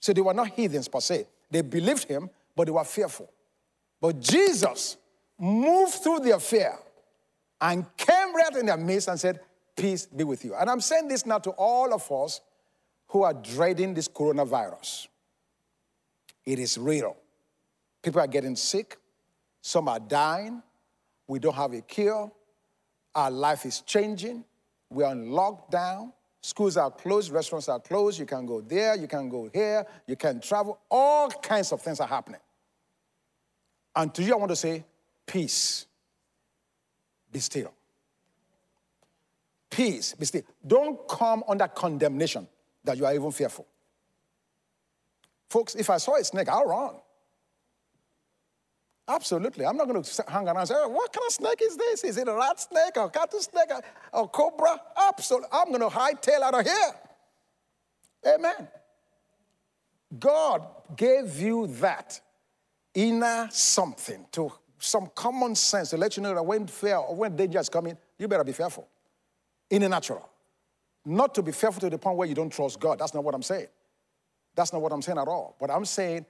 So 0.00 0.12
they 0.12 0.20
were 0.20 0.34
not 0.34 0.48
heathens 0.48 0.88
per 0.88 1.00
se. 1.00 1.26
They 1.50 1.62
believed 1.62 2.04
him, 2.04 2.30
but 2.56 2.64
they 2.64 2.72
were 2.72 2.84
fearful. 2.84 3.30
But 4.00 4.20
Jesus 4.20 4.96
moved 5.38 5.94
through 5.94 6.20
their 6.20 6.38
fear 6.40 6.78
and 7.60 7.84
came 7.96 8.34
right 8.34 8.56
in 8.56 8.66
their 8.66 8.76
midst 8.76 9.08
and 9.08 9.18
said, 9.18 9.40
Peace 9.76 10.06
be 10.06 10.24
with 10.24 10.44
you. 10.44 10.54
And 10.54 10.68
I'm 10.68 10.80
saying 10.80 11.06
this 11.06 11.24
now 11.24 11.38
to 11.38 11.50
all 11.50 11.94
of 11.94 12.10
us 12.10 12.40
who 13.08 13.22
are 13.22 13.32
dreading 13.32 13.94
this 13.94 14.08
coronavirus. 14.08 15.06
It 16.44 16.58
is 16.58 16.76
real. 16.78 17.16
People 18.02 18.20
are 18.20 18.26
getting 18.26 18.56
sick, 18.56 18.96
some 19.60 19.88
are 19.88 20.00
dying. 20.00 20.62
We 21.26 21.38
don't 21.38 21.54
have 21.54 21.72
a 21.72 21.80
cure. 21.82 22.30
Our 23.14 23.30
life 23.30 23.66
is 23.66 23.80
changing. 23.82 24.44
We're 24.90 25.06
on 25.06 25.26
lockdown. 25.26 26.12
Schools 26.40 26.76
are 26.76 26.90
closed, 26.90 27.30
restaurants 27.32 27.68
are 27.68 27.80
closed. 27.80 28.18
You 28.18 28.24
can 28.24 28.46
go 28.46 28.60
there, 28.60 28.96
you 28.96 29.08
can 29.08 29.28
go 29.28 29.50
here, 29.52 29.84
you 30.06 30.16
can 30.16 30.40
travel. 30.40 30.78
All 30.90 31.28
kinds 31.28 31.72
of 31.72 31.82
things 31.82 32.00
are 32.00 32.08
happening. 32.08 32.40
And 33.94 34.14
to 34.14 34.22
you, 34.22 34.32
I 34.32 34.36
want 34.36 34.50
to 34.50 34.56
say, 34.56 34.84
peace. 35.26 35.86
Be 37.30 37.40
still 37.40 37.74
peace, 39.78 40.12
be 40.14 40.26
still. 40.26 40.42
Don't 40.66 41.06
come 41.08 41.44
under 41.46 41.68
condemnation 41.68 42.48
that 42.82 42.96
you 42.96 43.06
are 43.06 43.14
even 43.14 43.30
fearful. 43.30 43.64
Folks, 45.48 45.76
if 45.76 45.88
I 45.88 45.98
saw 45.98 46.16
a 46.16 46.24
snake, 46.24 46.48
I'll 46.48 46.66
run. 46.66 46.96
Absolutely. 49.08 49.64
I'm 49.64 49.76
not 49.76 49.88
going 49.88 50.02
to 50.02 50.24
hang 50.28 50.46
around 50.46 50.58
and 50.58 50.68
say, 50.68 50.74
oh, 50.76 50.88
what 50.88 51.10
kind 51.12 51.24
of 51.26 51.32
snake 51.32 51.62
is 51.62 51.76
this? 51.76 52.04
Is 52.04 52.18
it 52.18 52.28
a 52.28 52.34
rat 52.34 52.60
snake 52.60 52.96
or 52.96 53.04
a 53.04 53.10
cat 53.10 53.32
snake 53.32 53.70
or 54.12 54.22
a 54.24 54.28
cobra? 54.28 54.78
Absolutely. 55.08 55.48
I'm 55.50 55.68
going 55.68 55.80
to 55.80 55.88
hightail 55.88 56.42
out 56.42 56.54
of 56.54 56.66
here. 56.66 58.34
Amen. 58.34 58.68
God 60.18 60.66
gave 60.94 61.40
you 61.40 61.68
that 61.78 62.20
inner 62.94 63.48
something 63.50 64.26
to 64.32 64.52
some 64.78 65.10
common 65.14 65.54
sense 65.54 65.90
to 65.90 65.96
let 65.96 66.16
you 66.16 66.22
know 66.22 66.34
that 66.34 66.44
when 66.44 66.66
fear 66.66 66.96
or 66.96 67.16
when 67.16 67.34
danger 67.34 67.58
is 67.58 67.68
coming, 67.68 67.96
you 68.18 68.28
better 68.28 68.44
be 68.44 68.52
fearful 68.52 68.86
in 69.70 69.82
the 69.82 69.88
natural. 69.88 70.28
Not 71.04 71.34
to 71.36 71.42
be 71.42 71.52
fearful 71.52 71.80
to 71.80 71.90
the 71.90 71.98
point 71.98 72.18
where 72.18 72.28
you 72.28 72.34
don't 72.34 72.50
trust 72.50 72.78
God. 72.78 72.98
That's 72.98 73.14
not 73.14 73.24
what 73.24 73.34
I'm 73.34 73.42
saying. 73.42 73.68
That's 74.54 74.72
not 74.72 74.82
what 74.82 74.92
I'm 74.92 75.00
saying 75.00 75.18
at 75.18 75.28
all. 75.28 75.56
But 75.58 75.70
I'm 75.70 75.84
saying 75.84 76.26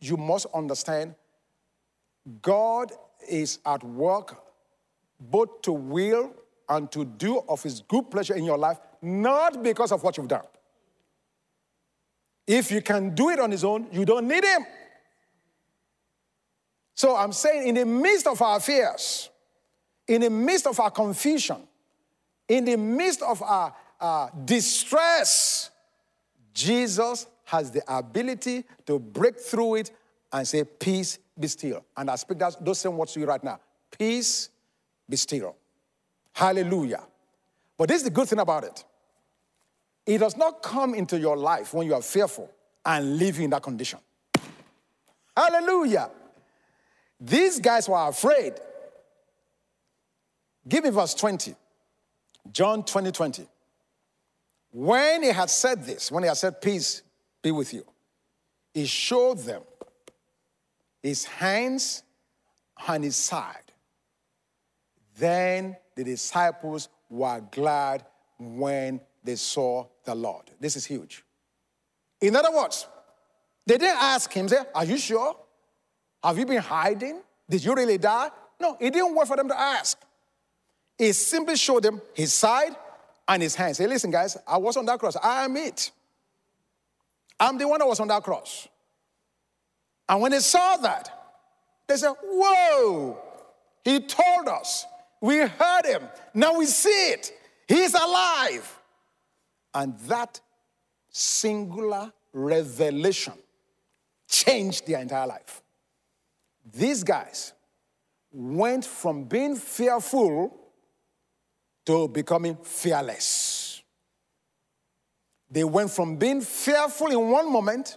you 0.00 0.16
must 0.16 0.46
understand 0.54 1.14
God 2.42 2.92
is 3.28 3.58
at 3.64 3.82
work 3.84 4.42
both 5.18 5.62
to 5.62 5.72
will 5.72 6.32
and 6.68 6.90
to 6.92 7.04
do 7.04 7.40
of 7.48 7.62
his 7.62 7.80
good 7.80 8.10
pleasure 8.10 8.34
in 8.34 8.44
your 8.44 8.58
life, 8.58 8.78
not 9.02 9.62
because 9.62 9.92
of 9.92 10.02
what 10.02 10.16
you've 10.16 10.28
done. 10.28 10.44
If 12.46 12.70
you 12.70 12.80
can 12.80 13.14
do 13.14 13.30
it 13.30 13.38
on 13.38 13.50
his 13.50 13.64
own, 13.64 13.88
you 13.92 14.04
don't 14.04 14.26
need 14.26 14.44
him. 14.44 14.64
So 16.94 17.16
I'm 17.16 17.32
saying, 17.32 17.68
in 17.68 17.74
the 17.74 17.86
midst 17.86 18.26
of 18.26 18.40
our 18.42 18.60
fears, 18.60 19.30
in 20.06 20.22
the 20.22 20.30
midst 20.30 20.66
of 20.66 20.78
our 20.80 20.90
confusion, 20.90 21.56
in 22.48 22.64
the 22.64 22.76
midst 22.76 23.22
of 23.22 23.42
our 23.42 23.74
uh, 24.00 24.28
distress, 24.44 25.70
Jesus 26.52 27.26
has 27.44 27.70
the 27.70 27.82
ability 27.86 28.64
to 28.86 28.98
break 28.98 29.38
through 29.38 29.76
it 29.76 29.90
and 30.32 30.46
say, 30.46 30.64
Peace, 30.64 31.18
be 31.38 31.48
still. 31.48 31.84
And 31.96 32.10
I 32.10 32.16
speak 32.16 32.38
that, 32.38 32.64
those 32.64 32.78
same 32.78 32.96
words 32.96 33.12
to 33.14 33.20
you 33.20 33.26
right 33.26 33.42
now. 33.42 33.60
Peace, 33.90 34.50
be 35.08 35.16
still. 35.16 35.56
Hallelujah. 36.32 37.02
But 37.76 37.88
this 37.88 37.98
is 37.98 38.04
the 38.04 38.10
good 38.10 38.28
thing 38.28 38.38
about 38.38 38.64
it. 38.64 38.84
It 40.06 40.18
does 40.18 40.36
not 40.36 40.62
come 40.62 40.94
into 40.94 41.18
your 41.18 41.36
life 41.36 41.74
when 41.74 41.86
you 41.86 41.94
are 41.94 42.02
fearful 42.02 42.50
and 42.84 43.18
live 43.18 43.38
in 43.38 43.50
that 43.50 43.62
condition. 43.62 43.98
Hallelujah. 45.36 46.10
These 47.20 47.60
guys 47.60 47.88
were 47.88 48.08
afraid. 48.08 48.54
Give 50.68 50.84
me 50.84 50.90
verse 50.90 51.14
20. 51.14 51.54
John 52.52 52.84
20 52.84 53.12
20. 53.12 53.46
When 54.72 55.22
he 55.22 55.30
had 55.30 55.50
said 55.50 55.84
this, 55.84 56.10
when 56.12 56.22
he 56.22 56.28
had 56.28 56.36
said, 56.36 56.60
Peace 56.60 57.02
be 57.42 57.50
with 57.50 57.74
you, 57.74 57.84
he 58.72 58.86
showed 58.86 59.38
them 59.38 59.62
his 61.02 61.24
hands 61.24 62.02
and 62.86 63.04
his 63.04 63.16
side. 63.16 63.56
Then 65.18 65.76
the 65.94 66.04
disciples 66.04 66.88
were 67.08 67.42
glad 67.50 68.04
when 68.38 69.00
they 69.22 69.36
saw 69.36 69.86
the 70.04 70.14
Lord. 70.14 70.50
This 70.58 70.76
is 70.76 70.86
huge. 70.86 71.24
In 72.20 72.36
other 72.36 72.52
words, 72.52 72.86
they 73.66 73.78
didn't 73.78 74.02
ask 74.02 74.32
him, 74.32 74.48
say, 74.48 74.58
Are 74.74 74.84
you 74.84 74.98
sure? 74.98 75.36
Have 76.22 76.38
you 76.38 76.46
been 76.46 76.62
hiding? 76.62 77.20
Did 77.48 77.64
you 77.64 77.74
really 77.74 77.98
die? 77.98 78.30
No, 78.60 78.76
it 78.78 78.92
didn't 78.92 79.14
wait 79.14 79.26
for 79.26 79.36
them 79.36 79.48
to 79.48 79.58
ask. 79.58 79.98
He 80.98 81.12
simply 81.12 81.56
showed 81.56 81.82
them 81.82 82.00
his 82.14 82.32
side 82.32 82.76
and 83.26 83.42
his 83.42 83.54
hands. 83.54 83.78
Say, 83.78 83.86
listen, 83.86 84.10
guys, 84.10 84.36
I 84.46 84.58
was 84.58 84.76
on 84.76 84.84
that 84.86 84.98
cross. 84.98 85.16
I 85.16 85.44
am 85.44 85.56
it. 85.56 85.90
I'm 87.38 87.56
the 87.56 87.66
one 87.66 87.78
that 87.78 87.86
was 87.86 88.00
on 88.00 88.08
that 88.08 88.22
cross. 88.22 88.68
And 90.10 90.20
when 90.20 90.32
they 90.32 90.40
saw 90.40 90.76
that, 90.78 91.08
they 91.86 91.96
said, 91.96 92.14
Whoa, 92.20 93.16
he 93.84 94.00
told 94.00 94.48
us. 94.48 94.84
We 95.20 95.38
heard 95.38 95.84
him. 95.84 96.02
Now 96.34 96.58
we 96.58 96.66
see 96.66 97.12
it. 97.12 97.32
He's 97.68 97.94
alive. 97.94 98.80
And 99.72 99.96
that 100.00 100.40
singular 101.10 102.12
revelation 102.32 103.34
changed 104.26 104.88
their 104.88 104.98
entire 104.98 105.28
life. 105.28 105.62
These 106.72 107.04
guys 107.04 107.52
went 108.32 108.84
from 108.84 109.24
being 109.24 109.54
fearful 109.54 110.58
to 111.86 112.08
becoming 112.08 112.56
fearless. 112.56 113.80
They 115.48 115.62
went 115.62 115.92
from 115.92 116.16
being 116.16 116.40
fearful 116.40 117.08
in 117.08 117.30
one 117.30 117.52
moment 117.52 117.96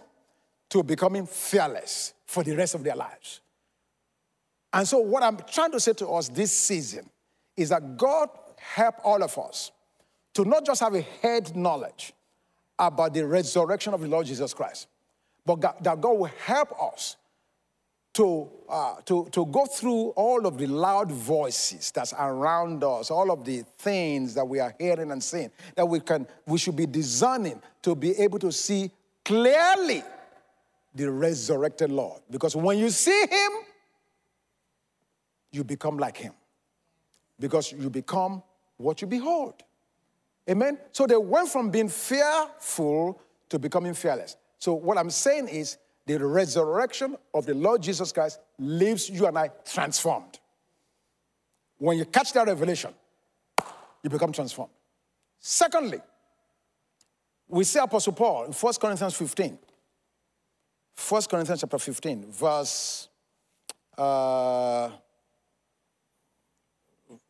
to 0.74 0.82
becoming 0.82 1.24
fearless 1.24 2.14
for 2.26 2.42
the 2.42 2.56
rest 2.56 2.74
of 2.74 2.82
their 2.82 2.96
lives. 2.96 3.40
And 4.72 4.88
so, 4.88 4.98
what 4.98 5.22
I'm 5.22 5.36
trying 5.36 5.70
to 5.70 5.78
say 5.78 5.92
to 5.92 6.08
us 6.08 6.28
this 6.28 6.50
season 6.50 7.08
is 7.56 7.68
that 7.68 7.96
God 7.96 8.28
help 8.58 8.96
all 9.04 9.22
of 9.22 9.38
us 9.38 9.70
to 10.34 10.44
not 10.44 10.66
just 10.66 10.80
have 10.80 10.96
a 10.96 11.02
head 11.22 11.54
knowledge 11.54 12.12
about 12.76 13.14
the 13.14 13.24
resurrection 13.24 13.94
of 13.94 14.00
the 14.00 14.08
Lord 14.08 14.26
Jesus 14.26 14.52
Christ, 14.52 14.88
but 15.46 15.60
that 15.60 16.00
God 16.00 16.18
will 16.18 16.32
help 16.44 16.74
us 16.82 17.18
to, 18.14 18.50
uh, 18.68 18.96
to, 19.04 19.28
to 19.30 19.46
go 19.46 19.66
through 19.66 20.08
all 20.16 20.44
of 20.44 20.58
the 20.58 20.66
loud 20.66 21.12
voices 21.12 21.92
that's 21.92 22.14
around 22.18 22.82
us, 22.82 23.12
all 23.12 23.30
of 23.30 23.44
the 23.44 23.62
things 23.78 24.34
that 24.34 24.44
we 24.44 24.58
are 24.58 24.74
hearing 24.80 25.12
and 25.12 25.22
seeing, 25.22 25.52
that 25.76 25.86
we 25.86 26.00
can 26.00 26.26
we 26.48 26.58
should 26.58 26.74
be 26.74 26.86
discerning 26.86 27.62
to 27.82 27.94
be 27.94 28.10
able 28.18 28.40
to 28.40 28.50
see 28.50 28.90
clearly 29.24 30.02
the 30.94 31.10
resurrected 31.10 31.90
Lord. 31.90 32.20
Because 32.30 32.54
when 32.54 32.78
you 32.78 32.90
see 32.90 33.26
him, 33.26 33.52
you 35.50 35.64
become 35.64 35.98
like 35.98 36.16
him. 36.16 36.32
Because 37.38 37.72
you 37.72 37.90
become 37.90 38.42
what 38.76 39.00
you 39.00 39.08
behold. 39.08 39.54
Amen. 40.48 40.78
So 40.92 41.06
they 41.06 41.16
went 41.16 41.48
from 41.48 41.70
being 41.70 41.88
fearful 41.88 43.20
to 43.48 43.58
becoming 43.58 43.94
fearless. 43.94 44.36
So 44.58 44.74
what 44.74 44.98
I'm 44.98 45.10
saying 45.10 45.48
is 45.48 45.78
the 46.06 46.18
resurrection 46.24 47.16
of 47.32 47.46
the 47.46 47.54
Lord 47.54 47.82
Jesus 47.82 48.12
Christ 48.12 48.38
leaves 48.58 49.08
you 49.08 49.26
and 49.26 49.38
I 49.38 49.50
transformed. 49.64 50.38
When 51.78 51.98
you 51.98 52.04
catch 52.04 52.32
that 52.34 52.46
revelation, 52.46 52.92
you 54.02 54.10
become 54.10 54.32
transformed. 54.32 54.72
Secondly, 55.40 56.00
we 57.48 57.64
see 57.64 57.78
Apostle 57.78 58.12
Paul 58.12 58.44
in 58.44 58.52
1 58.52 58.74
Corinthians 58.80 59.14
15. 59.14 59.58
1 60.96 61.22
Corinthians 61.30 61.60
chapter 61.60 61.78
15, 61.78 62.26
verse, 62.30 63.08
uh, 63.98 64.90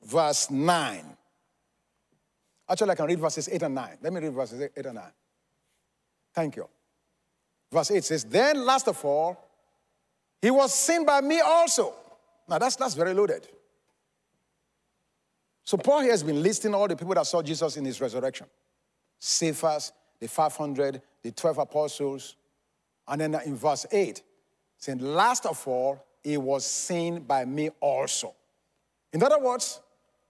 verse 0.04 0.50
9. 0.50 1.04
Actually, 2.68 2.90
I 2.90 2.94
can 2.94 3.06
read 3.06 3.18
verses 3.18 3.48
8 3.50 3.62
and 3.62 3.74
9. 3.74 3.98
Let 4.02 4.12
me 4.12 4.20
read 4.20 4.32
verses 4.32 4.68
8 4.76 4.86
and 4.86 4.94
9. 4.94 5.04
Thank 6.34 6.56
you. 6.56 6.68
Verse 7.72 7.90
8 7.90 8.04
says, 8.04 8.24
Then 8.24 8.64
last 8.64 8.88
of 8.88 9.04
all, 9.04 9.36
he 10.40 10.50
was 10.50 10.74
seen 10.74 11.04
by 11.04 11.20
me 11.20 11.40
also. 11.40 11.94
Now 12.48 12.58
that's, 12.58 12.76
that's 12.76 12.94
very 12.94 13.14
loaded. 13.14 13.48
So 15.64 15.78
Paul 15.78 16.02
here 16.02 16.10
has 16.10 16.22
been 16.22 16.42
listing 16.42 16.74
all 16.74 16.86
the 16.86 16.96
people 16.96 17.14
that 17.14 17.26
saw 17.26 17.42
Jesus 17.42 17.76
in 17.76 17.84
his 17.84 18.00
resurrection. 18.00 18.46
Cephas, 19.18 19.92
the 20.20 20.28
500, 20.28 21.00
the 21.22 21.30
12 21.30 21.58
apostles. 21.58 22.36
And 23.06 23.20
then 23.20 23.34
in 23.44 23.56
verse 23.56 23.86
8, 23.90 24.22
saying, 24.78 24.98
Last 24.98 25.46
of 25.46 25.66
all, 25.66 26.04
he 26.22 26.36
was 26.36 26.64
seen 26.64 27.20
by 27.20 27.44
me 27.44 27.70
also. 27.80 28.34
In 29.12 29.22
other 29.22 29.38
words, 29.38 29.80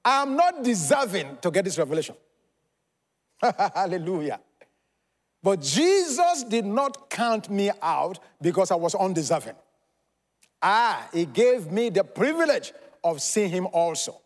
I 0.04 0.22
am 0.22 0.36
not 0.36 0.62
deserving 0.62 1.38
to 1.40 1.50
get 1.50 1.64
this 1.64 1.78
revelation. 1.78 2.16
Hallelujah. 3.40 4.40
But 5.42 5.60
Jesus 5.60 6.44
did 6.44 6.64
not 6.64 7.10
count 7.10 7.50
me 7.50 7.70
out 7.82 8.18
because 8.40 8.70
I 8.70 8.76
was 8.76 8.94
undeserving. 8.94 9.54
Ah, 10.62 11.08
he 11.12 11.26
gave 11.26 11.70
me 11.70 11.90
the 11.90 12.02
privilege 12.02 12.72
of 13.02 13.20
seeing 13.20 13.50
him 13.50 13.66
also. 13.72 14.20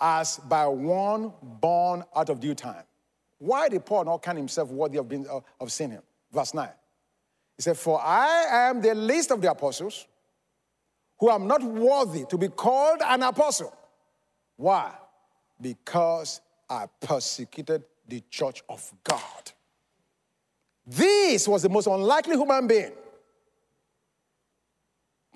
As 0.00 0.38
by 0.38 0.66
one 0.66 1.32
born 1.42 2.04
out 2.14 2.28
of 2.28 2.40
due 2.40 2.54
time. 2.54 2.84
Why 3.38 3.68
did 3.68 3.84
Paul 3.84 4.04
not 4.04 4.22
count 4.22 4.38
himself 4.38 4.70
worthy 4.70 4.98
of, 4.98 5.08
being, 5.08 5.26
of 5.60 5.72
seeing 5.72 5.90
him? 5.90 6.02
Verse 6.32 6.54
9. 6.54 6.68
He 7.56 7.62
said, 7.62 7.76
For 7.76 8.00
I 8.00 8.68
am 8.68 8.80
the 8.80 8.94
least 8.94 9.30
of 9.30 9.40
the 9.40 9.50
apostles 9.50 10.06
who 11.18 11.30
am 11.30 11.46
not 11.46 11.62
worthy 11.62 12.24
to 12.24 12.38
be 12.38 12.48
called 12.48 13.00
an 13.04 13.22
apostle. 13.22 13.72
Why? 14.56 14.92
Because 15.60 16.40
I 16.68 16.86
persecuted 17.00 17.84
the 18.08 18.22
church 18.30 18.62
of 18.68 18.92
God. 19.04 19.52
This 20.86 21.46
was 21.46 21.62
the 21.62 21.68
most 21.68 21.86
unlikely 21.86 22.36
human 22.36 22.66
being 22.66 22.92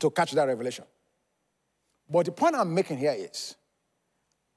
to 0.01 0.11
catch 0.11 0.33
that 0.33 0.49
revelation. 0.49 0.85
But 2.11 2.27
the 2.27 2.33
point 2.33 2.55
I'm 2.57 2.75
making 2.75 2.99
here 2.99 3.15
is 3.17 3.55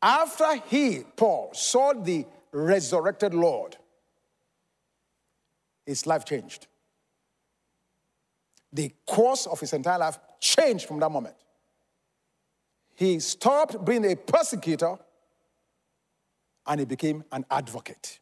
after 0.02 0.56
he, 0.68 1.04
Paul, 1.16 1.52
saw 1.54 1.94
the 1.94 2.26
resurrected 2.52 3.34
Lord, 3.34 3.78
his 5.90 6.06
life 6.06 6.24
changed. 6.24 6.68
The 8.72 8.94
course 9.08 9.48
of 9.48 9.60
his 9.60 9.74
entire 9.74 9.98
life 9.98 10.20
changed 10.40 10.86
from 10.86 11.00
that 11.00 11.10
moment. 11.10 11.34
He 12.96 13.20
stopped 13.20 13.84
being 13.84 14.06
a 14.06 14.16
persecutor 14.16 15.00
and 16.68 16.80
he 16.80 16.86
became 16.86 17.24
an 17.32 17.44
advocate. 17.50 18.20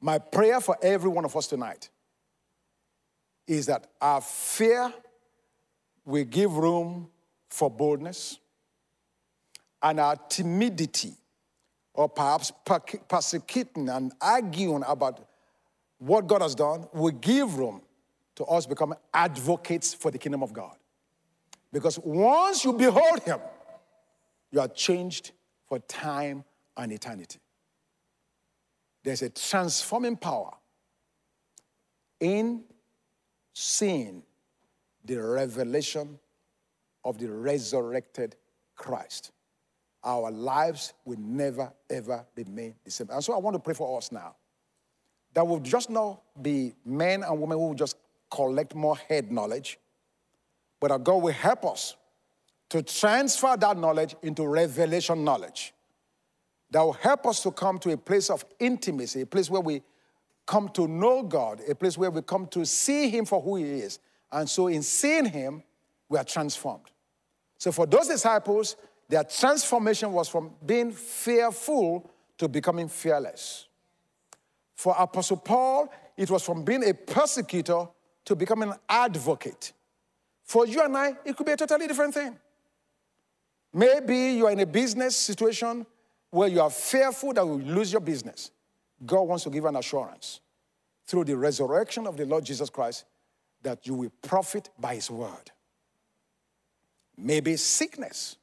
My 0.00 0.18
prayer 0.18 0.60
for 0.60 0.76
every 0.80 1.10
one 1.10 1.24
of 1.24 1.36
us 1.36 1.48
tonight 1.48 1.90
is 3.48 3.66
that 3.66 3.88
our 4.00 4.20
fear 4.20 4.94
will 6.04 6.24
give 6.24 6.56
room 6.56 7.08
for 7.48 7.68
boldness 7.70 8.38
and 9.82 9.98
our 9.98 10.14
timidity 10.28 11.14
or 11.92 12.08
perhaps 12.08 12.52
persecuting 13.08 13.88
and 13.88 14.12
arguing 14.20 14.84
about 14.86 15.26
what 16.02 16.26
God 16.26 16.42
has 16.42 16.56
done 16.56 16.88
will 16.92 17.12
give 17.12 17.56
room 17.56 17.80
to 18.34 18.44
us 18.46 18.66
become 18.66 18.92
advocates 19.14 19.94
for 19.94 20.10
the 20.10 20.18
kingdom 20.18 20.42
of 20.42 20.52
God. 20.52 20.76
Because 21.72 21.96
once 22.00 22.64
you 22.64 22.72
behold 22.72 23.22
him, 23.22 23.38
you 24.50 24.58
are 24.58 24.68
changed 24.68 25.30
for 25.68 25.78
time 25.78 26.42
and 26.76 26.92
eternity. 26.92 27.38
There's 29.04 29.22
a 29.22 29.30
transforming 29.30 30.16
power 30.16 30.52
in 32.18 32.64
seeing 33.52 34.24
the 35.04 35.22
revelation 35.22 36.18
of 37.04 37.18
the 37.18 37.30
resurrected 37.30 38.34
Christ. 38.74 39.30
Our 40.02 40.32
lives 40.32 40.94
will 41.04 41.18
never, 41.20 41.72
ever 41.88 42.26
remain 42.34 42.74
the 42.84 42.90
same. 42.90 43.08
And 43.10 43.22
so 43.22 43.34
I 43.34 43.38
want 43.38 43.54
to 43.54 43.60
pray 43.60 43.74
for 43.74 43.96
us 43.96 44.10
now 44.10 44.34
that 45.34 45.46
will 45.46 45.60
just 45.60 45.90
not 45.90 46.20
be 46.40 46.74
men 46.84 47.22
and 47.22 47.40
women 47.40 47.58
who 47.58 47.68
will 47.68 47.74
just 47.74 47.96
collect 48.30 48.74
more 48.74 48.96
head 48.96 49.30
knowledge, 49.30 49.78
but 50.80 50.88
that 50.88 51.04
God 51.04 51.22
will 51.22 51.32
help 51.32 51.64
us 51.64 51.96
to 52.70 52.82
transfer 52.82 53.56
that 53.56 53.76
knowledge 53.76 54.16
into 54.22 54.46
revelation 54.46 55.24
knowledge 55.24 55.74
that 56.70 56.80
will 56.80 56.94
help 56.94 57.26
us 57.26 57.42
to 57.42 57.50
come 57.50 57.78
to 57.78 57.92
a 57.92 57.96
place 57.96 58.30
of 58.30 58.44
intimacy, 58.58 59.20
a 59.20 59.26
place 59.26 59.50
where 59.50 59.60
we 59.60 59.82
come 60.46 60.70
to 60.70 60.88
know 60.88 61.22
God, 61.22 61.60
a 61.68 61.74
place 61.74 61.98
where 61.98 62.10
we 62.10 62.22
come 62.22 62.46
to 62.48 62.64
see 62.64 63.10
Him 63.10 63.26
for 63.26 63.40
who 63.40 63.56
He 63.56 63.64
is. 63.64 63.98
And 64.32 64.48
so, 64.48 64.68
in 64.68 64.82
seeing 64.82 65.26
Him, 65.26 65.62
we 66.08 66.18
are 66.18 66.24
transformed. 66.24 66.90
So, 67.58 67.72
for 67.72 67.86
those 67.86 68.08
disciples, 68.08 68.76
their 69.08 69.24
transformation 69.24 70.12
was 70.12 70.28
from 70.28 70.52
being 70.64 70.90
fearful 70.92 72.10
to 72.38 72.48
becoming 72.48 72.88
fearless. 72.88 73.66
For 74.74 74.94
Apostle 74.98 75.36
Paul, 75.38 75.92
it 76.16 76.30
was 76.30 76.42
from 76.42 76.64
being 76.64 76.88
a 76.88 76.94
persecutor 76.94 77.86
to 78.24 78.36
becoming 78.36 78.70
an 78.70 78.78
advocate. 78.88 79.72
For 80.44 80.66
you 80.66 80.82
and 80.82 80.96
I, 80.96 81.16
it 81.24 81.36
could 81.36 81.46
be 81.46 81.52
a 81.52 81.56
totally 81.56 81.86
different 81.86 82.14
thing. 82.14 82.38
Maybe 83.72 84.32
you 84.32 84.46
are 84.46 84.52
in 84.52 84.60
a 84.60 84.66
business 84.66 85.16
situation 85.16 85.86
where 86.30 86.48
you 86.48 86.60
are 86.60 86.70
fearful 86.70 87.32
that 87.32 87.44
you 87.44 87.50
will 87.52 87.58
lose 87.58 87.92
your 87.92 88.00
business. 88.00 88.50
God 89.04 89.22
wants 89.22 89.44
to 89.44 89.50
give 89.50 89.64
an 89.64 89.76
assurance 89.76 90.40
through 91.06 91.24
the 91.24 91.36
resurrection 91.36 92.06
of 92.06 92.16
the 92.16 92.26
Lord 92.26 92.44
Jesus 92.44 92.70
Christ 92.70 93.04
that 93.62 93.86
you 93.86 93.94
will 93.94 94.12
profit 94.22 94.70
by 94.78 94.94
his 94.94 95.10
word. 95.10 95.50
Maybe 97.16 97.56
sickness. 97.56 98.36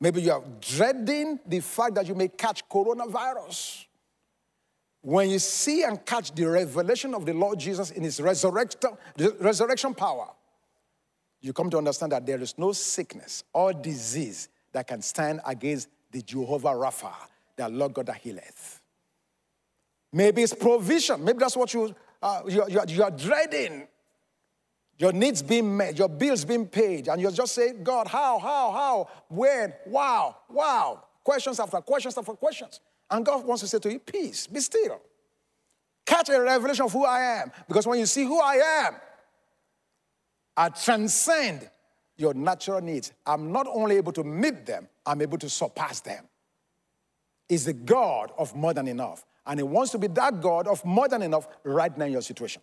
Maybe 0.00 0.22
you 0.22 0.32
are 0.32 0.42
dreading 0.60 1.40
the 1.46 1.60
fact 1.60 1.94
that 1.96 2.06
you 2.06 2.14
may 2.14 2.28
catch 2.28 2.68
coronavirus. 2.68 3.86
When 5.02 5.30
you 5.30 5.38
see 5.38 5.84
and 5.84 6.04
catch 6.04 6.34
the 6.34 6.44
revelation 6.44 7.14
of 7.14 7.24
the 7.24 7.32
Lord 7.32 7.58
Jesus 7.58 7.90
in 7.90 8.02
his 8.02 8.20
resurrection, 8.20 9.94
power, 9.94 10.28
you 11.40 11.52
come 11.52 11.70
to 11.70 11.78
understand 11.78 12.12
that 12.12 12.26
there 12.26 12.40
is 12.40 12.58
no 12.58 12.72
sickness 12.72 13.44
or 13.52 13.72
disease 13.72 14.48
that 14.72 14.88
can 14.88 15.00
stand 15.00 15.40
against 15.46 15.88
the 16.10 16.20
Jehovah 16.22 16.68
Rapha, 16.68 17.12
the 17.56 17.68
Lord 17.68 17.94
God 17.94 18.06
that 18.06 18.16
healeth. 18.16 18.80
Maybe 20.12 20.42
it's 20.42 20.54
provision. 20.54 21.22
Maybe 21.24 21.38
that's 21.38 21.56
what 21.56 21.72
you, 21.74 21.94
uh, 22.20 22.42
you, 22.48 22.64
you, 22.68 22.80
you 22.88 23.02
are 23.02 23.10
dreading. 23.10 23.86
Your 24.98 25.12
needs 25.12 25.42
being 25.42 25.76
met, 25.76 25.96
your 25.96 26.08
bills 26.08 26.44
being 26.44 26.66
paid, 26.66 27.06
and 27.06 27.22
you're 27.22 27.30
just 27.30 27.54
saying, 27.54 27.84
God, 27.84 28.08
how, 28.08 28.36
how, 28.40 28.72
how, 28.72 29.08
when, 29.28 29.72
wow, 29.86 30.36
wow. 30.50 31.04
Questions 31.22 31.60
after 31.60 31.80
questions 31.80 32.18
after 32.18 32.32
questions. 32.32 32.80
And 33.10 33.24
God 33.24 33.44
wants 33.44 33.62
to 33.62 33.68
say 33.68 33.78
to 33.78 33.92
you, 33.92 33.98
peace, 33.98 34.46
be 34.46 34.60
still. 34.60 35.00
Catch 36.04 36.28
a 36.30 36.40
revelation 36.40 36.84
of 36.84 36.92
who 36.92 37.04
I 37.04 37.40
am. 37.42 37.52
Because 37.66 37.86
when 37.86 37.98
you 37.98 38.06
see 38.06 38.24
who 38.24 38.40
I 38.40 38.86
am, 38.86 38.94
I 40.56 40.68
transcend 40.70 41.68
your 42.16 42.34
natural 42.34 42.80
needs. 42.80 43.12
I'm 43.26 43.52
not 43.52 43.66
only 43.68 43.96
able 43.96 44.12
to 44.12 44.24
meet 44.24 44.66
them, 44.66 44.88
I'm 45.06 45.22
able 45.22 45.38
to 45.38 45.48
surpass 45.48 46.00
them. 46.00 46.24
Is 47.48 47.64
the 47.64 47.72
God 47.72 48.32
of 48.36 48.54
more 48.54 48.74
than 48.74 48.88
enough. 48.88 49.24
And 49.46 49.58
He 49.58 49.64
wants 49.64 49.92
to 49.92 49.98
be 49.98 50.08
that 50.08 50.40
God 50.42 50.66
of 50.66 50.84
more 50.84 51.08
than 51.08 51.22
enough 51.22 51.48
right 51.64 51.96
now 51.96 52.04
in 52.04 52.12
your 52.12 52.22
situation. 52.22 52.60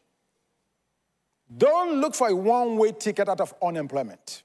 Don't 1.57 1.99
look 2.01 2.13
for 2.13 2.27
a 2.29 2.35
one 2.35 2.77
way 2.77 2.91
ticket 2.91 3.29
out 3.29 3.41
of 3.41 3.53
unemployment. 3.61 4.43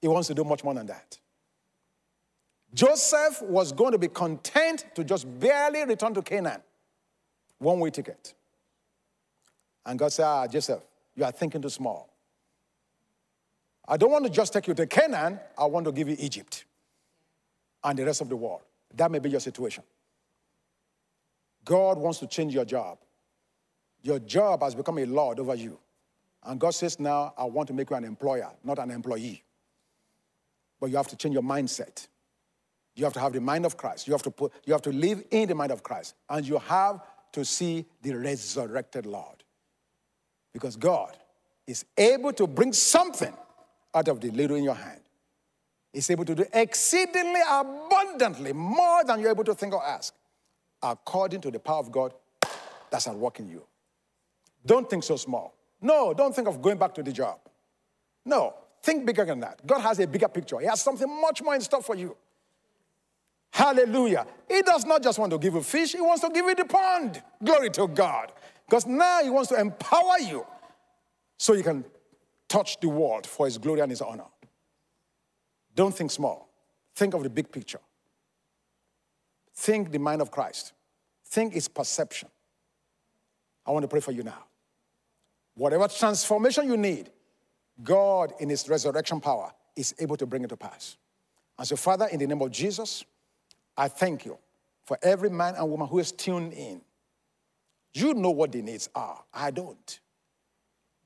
He 0.00 0.08
wants 0.08 0.28
to 0.28 0.34
do 0.34 0.44
much 0.44 0.62
more 0.64 0.74
than 0.74 0.86
that. 0.86 1.18
Joseph 2.74 3.42
was 3.42 3.72
going 3.72 3.92
to 3.92 3.98
be 3.98 4.08
content 4.08 4.86
to 4.94 5.04
just 5.04 5.26
barely 5.40 5.84
return 5.84 6.14
to 6.14 6.22
Canaan. 6.22 6.60
One 7.58 7.80
way 7.80 7.90
ticket. 7.90 8.34
And 9.86 9.98
God 9.98 10.12
said, 10.12 10.26
Ah, 10.26 10.46
Joseph, 10.46 10.82
you 11.14 11.24
are 11.24 11.32
thinking 11.32 11.62
too 11.62 11.70
small. 11.70 12.10
I 13.86 13.96
don't 13.96 14.10
want 14.10 14.24
to 14.24 14.30
just 14.30 14.52
take 14.52 14.66
you 14.66 14.74
to 14.74 14.86
Canaan, 14.86 15.40
I 15.56 15.64
want 15.64 15.86
to 15.86 15.92
give 15.92 16.08
you 16.08 16.16
Egypt 16.18 16.66
and 17.82 17.98
the 17.98 18.04
rest 18.04 18.20
of 18.20 18.28
the 18.28 18.36
world. 18.36 18.60
That 18.94 19.10
may 19.10 19.18
be 19.18 19.30
your 19.30 19.40
situation. 19.40 19.82
God 21.64 21.98
wants 21.98 22.18
to 22.18 22.26
change 22.26 22.54
your 22.54 22.64
job. 22.64 22.98
Your 24.02 24.18
job 24.18 24.62
has 24.62 24.74
become 24.74 24.98
a 24.98 25.06
lord 25.06 25.40
over 25.40 25.54
you. 25.54 25.78
And 26.44 26.60
God 26.60 26.70
says, 26.70 27.00
Now 27.00 27.32
I 27.36 27.44
want 27.44 27.68
to 27.68 27.74
make 27.74 27.90
you 27.90 27.96
an 27.96 28.04
employer, 28.04 28.50
not 28.62 28.78
an 28.78 28.90
employee. 28.90 29.42
But 30.80 30.90
you 30.90 30.96
have 30.96 31.08
to 31.08 31.16
change 31.16 31.32
your 31.32 31.42
mindset. 31.42 32.06
You 32.98 33.04
have 33.04 33.14
to 33.14 33.20
have 33.20 33.32
the 33.32 33.40
mind 33.40 33.64
of 33.64 33.76
Christ. 33.76 34.06
You 34.06 34.12
have 34.12 34.22
to, 34.22 34.30
put, 34.30 34.52
you 34.64 34.72
have 34.72 34.82
to 34.82 34.90
live 34.90 35.22
in 35.30 35.48
the 35.48 35.54
mind 35.54 35.72
of 35.72 35.82
Christ. 35.82 36.14
And 36.28 36.46
you 36.46 36.58
have 36.58 37.00
to 37.32 37.44
see 37.44 37.86
the 38.02 38.14
resurrected 38.14 39.06
Lord. 39.06 39.44
Because 40.52 40.76
God 40.76 41.16
is 41.66 41.84
able 41.96 42.32
to 42.32 42.46
bring 42.46 42.72
something 42.72 43.32
out 43.94 44.08
of 44.08 44.20
the 44.20 44.30
little 44.30 44.56
in 44.56 44.64
your 44.64 44.74
hand 44.74 45.00
He's 45.92 46.10
able 46.10 46.24
to 46.26 46.34
do 46.34 46.44
exceedingly 46.52 47.40
abundantly 47.48 48.52
more 48.52 49.04
than 49.04 49.20
you're 49.20 49.30
able 49.30 49.44
to 49.44 49.54
think 49.54 49.74
or 49.74 49.84
ask, 49.84 50.14
according 50.82 51.40
to 51.42 51.50
the 51.50 51.58
power 51.58 51.78
of 51.78 51.90
God 51.90 52.14
that's 52.90 53.08
at 53.08 53.16
work 53.16 53.40
in 53.40 53.48
you. 53.48 53.64
Don't 54.64 54.88
think 54.88 55.02
so 55.02 55.16
small. 55.16 55.54
No, 55.80 56.12
don't 56.12 56.34
think 56.34 56.48
of 56.48 56.60
going 56.60 56.78
back 56.78 56.94
to 56.94 57.02
the 57.02 57.12
job. 57.12 57.38
No, 58.24 58.54
think 58.82 59.06
bigger 59.06 59.24
than 59.24 59.40
that. 59.40 59.66
God 59.66 59.80
has 59.80 59.98
a 59.98 60.06
bigger 60.06 60.28
picture, 60.28 60.58
He 60.58 60.66
has 60.66 60.80
something 60.80 61.08
much 61.20 61.42
more 61.42 61.54
in 61.54 61.60
store 61.60 61.82
for 61.82 61.94
you. 61.94 62.16
Hallelujah. 63.58 64.24
He 64.48 64.62
does 64.62 64.84
not 64.84 65.02
just 65.02 65.18
want 65.18 65.32
to 65.32 65.38
give 65.38 65.54
you 65.54 65.62
fish, 65.62 65.90
He 65.90 66.00
wants 66.00 66.22
to 66.22 66.30
give 66.30 66.46
you 66.46 66.54
the 66.54 66.64
pond. 66.64 67.20
Glory 67.42 67.70
to 67.70 67.88
God. 67.88 68.30
Because 68.64 68.86
now 68.86 69.20
He 69.20 69.30
wants 69.30 69.48
to 69.48 69.58
empower 69.58 70.20
you 70.20 70.46
so 71.38 71.54
you 71.54 71.64
can 71.64 71.84
touch 72.48 72.78
the 72.78 72.88
world 72.88 73.26
for 73.26 73.46
His 73.46 73.58
glory 73.58 73.80
and 73.80 73.90
His 73.90 74.00
honor. 74.00 74.26
Don't 75.74 75.92
think 75.92 76.12
small. 76.12 76.48
Think 76.94 77.14
of 77.14 77.24
the 77.24 77.30
big 77.30 77.50
picture. 77.50 77.80
Think 79.56 79.90
the 79.90 79.98
mind 79.98 80.22
of 80.22 80.30
Christ. 80.30 80.72
Think 81.26 81.54
his 81.54 81.66
perception. 81.66 82.28
I 83.66 83.72
want 83.72 83.82
to 83.82 83.88
pray 83.88 84.00
for 84.00 84.12
you 84.12 84.22
now. 84.22 84.44
Whatever 85.56 85.88
transformation 85.88 86.68
you 86.68 86.76
need, 86.76 87.10
God, 87.82 88.34
in 88.38 88.48
His 88.48 88.68
resurrection 88.68 89.20
power, 89.20 89.52
is 89.74 89.96
able 89.98 90.16
to 90.16 90.26
bring 90.26 90.44
it 90.44 90.48
to 90.50 90.56
pass. 90.56 90.96
And 91.58 91.66
so, 91.66 91.74
Father, 91.74 92.06
in 92.06 92.20
the 92.20 92.26
name 92.28 92.40
of 92.40 92.52
Jesus, 92.52 93.04
I 93.78 93.86
thank 93.86 94.24
you 94.24 94.36
for 94.84 94.98
every 95.02 95.30
man 95.30 95.54
and 95.54 95.70
woman 95.70 95.86
who 95.86 96.00
is 96.00 96.10
tuned 96.10 96.52
in. 96.52 96.80
You 97.94 98.12
know 98.12 98.30
what 98.30 98.50
the 98.52 98.60
needs 98.60 98.90
are. 98.94 99.22
I 99.32 99.52
don't. 99.52 100.00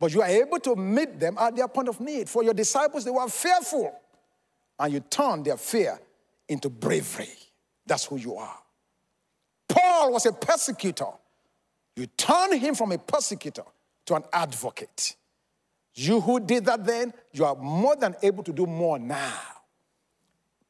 But 0.01 0.13
you 0.15 0.23
are 0.23 0.29
able 0.29 0.59
to 0.61 0.75
meet 0.75 1.21
them 1.21 1.37
at 1.39 1.55
their 1.55 1.69
point 1.69 1.89
of 1.89 2.01
need. 2.01 2.29
For 2.29 2.43
your 2.43 2.55
disciples, 2.55 3.05
they 3.05 3.11
were 3.11 3.29
fearful 3.29 3.95
and 4.79 4.93
you 4.93 5.01
turn 5.01 5.43
their 5.43 5.59
fear 5.59 6.01
into 6.49 6.71
bravery. 6.71 7.29
That's 7.87 8.07
who 8.07 8.17
you 8.17 8.37
are. 8.37 8.59
Paul 9.69 10.13
was 10.13 10.27
a 10.27 10.33
persecutor. 10.33 11.07
You 11.95 12.07
turn 12.07 12.59
him 12.59 12.75
from 12.75 12.93
a 12.93 12.99
persecutor 12.99 13.65
to 14.07 14.15
an 14.15 14.25
advocate. 14.33 15.15
You 15.95 16.21
who 16.21 16.41
did 16.41 16.65
that 16.65 16.85
then, 16.85 17.13
you 17.33 17.45
are 17.45 17.55
more 17.55 17.97
than 17.97 18.17
able 18.23 18.43
to 18.45 18.53
do 18.53 18.67
more 18.67 18.99
now. 18.99 19.41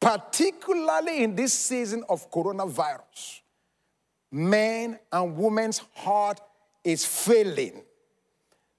Particularly 0.03 1.23
in 1.23 1.37
this 1.37 1.55
season 1.55 2.03
of 2.09 2.31
coronavirus, 2.31 3.41
men 4.31 4.99
and 5.13 5.37
women's 5.37 5.79
heart 5.95 6.41
is 6.83 7.05
failing 7.05 7.83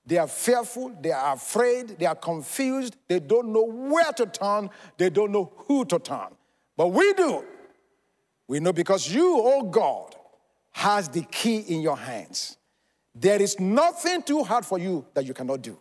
they 0.06 0.18
are 0.18 0.28
fearful, 0.28 0.92
they 1.02 1.12
are 1.12 1.34
afraid, 1.34 1.98
they 1.98 2.06
are 2.06 2.16
confused, 2.16 2.98
they 3.08 3.20
don't 3.20 3.54
know 3.54 3.64
where 3.64 4.12
to 4.14 4.26
turn, 4.26 4.70
they 4.98 5.10
don't 5.10 5.32
know 5.32 5.54
who 5.68 5.86
to 5.86 6.00
turn. 6.00 6.36
But 6.76 6.88
we 6.88 7.14
do. 7.14 7.46
We 8.48 8.60
know 8.60 8.74
because 8.74 9.10
you, 9.14 9.40
oh 9.42 9.64
God, 9.64 10.16
has 10.72 11.08
the 11.08 11.22
key 11.22 11.60
in 11.60 11.82
your 11.82 11.96
hands. 11.96 12.58
There 13.16 13.42
is 13.42 13.60
nothing 13.60 14.24
too 14.24 14.44
hard 14.44 14.66
for 14.66 14.78
you 14.78 15.06
that 15.14 15.26
you 15.26 15.34
cannot 15.34 15.62
do. 15.62 15.80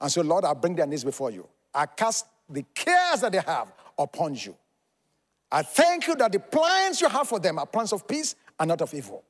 And 0.00 0.12
so, 0.12 0.22
Lord, 0.22 0.44
I 0.44 0.54
bring 0.54 0.76
their 0.76 0.86
needs 0.86 1.02
before 1.02 1.30
you. 1.30 1.48
I 1.74 1.86
cast 1.86 2.26
the 2.48 2.64
cares 2.74 3.22
that 3.22 3.32
they 3.32 3.40
have 3.40 3.72
upon 4.00 4.34
you. 4.34 4.56
I 5.52 5.62
thank 5.62 6.06
you 6.06 6.16
that 6.16 6.32
the 6.32 6.40
plans 6.40 7.00
you 7.00 7.08
have 7.08 7.28
for 7.28 7.38
them 7.38 7.58
are 7.58 7.66
plans 7.66 7.92
of 7.92 8.06
peace 8.08 8.34
and 8.58 8.68
not 8.68 8.80
of 8.80 8.92
evil, 8.94 9.24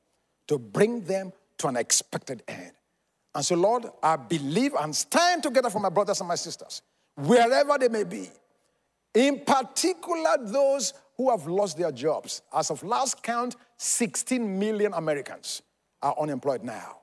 to 0.47 0.57
bring 0.57 1.01
them 1.01 1.33
to 1.57 1.67
an 1.67 1.77
expected 1.77 2.43
end. 2.47 2.71
And 3.33 3.45
so, 3.45 3.55
Lord, 3.55 3.85
I 4.01 4.15
believe 4.15 4.73
and 4.73 4.95
stand 4.95 5.43
together 5.43 5.69
for 5.69 5.79
my 5.79 5.89
brothers 5.89 6.19
and 6.19 6.27
my 6.27 6.35
sisters, 6.35 6.81
wherever 7.15 7.77
they 7.77 7.89
may 7.89 8.03
be. 8.03 8.29
In 9.13 9.41
particular, 9.41 10.37
those 10.39 10.93
who 11.17 11.29
have 11.29 11.45
lost 11.47 11.77
their 11.77 11.91
jobs. 11.91 12.41
As 12.53 12.71
of 12.71 12.83
last 12.83 13.21
count, 13.21 13.55
16 13.77 14.59
million 14.59 14.93
Americans 14.93 15.61
are 16.01 16.15
unemployed 16.19 16.63
now. 16.63 16.97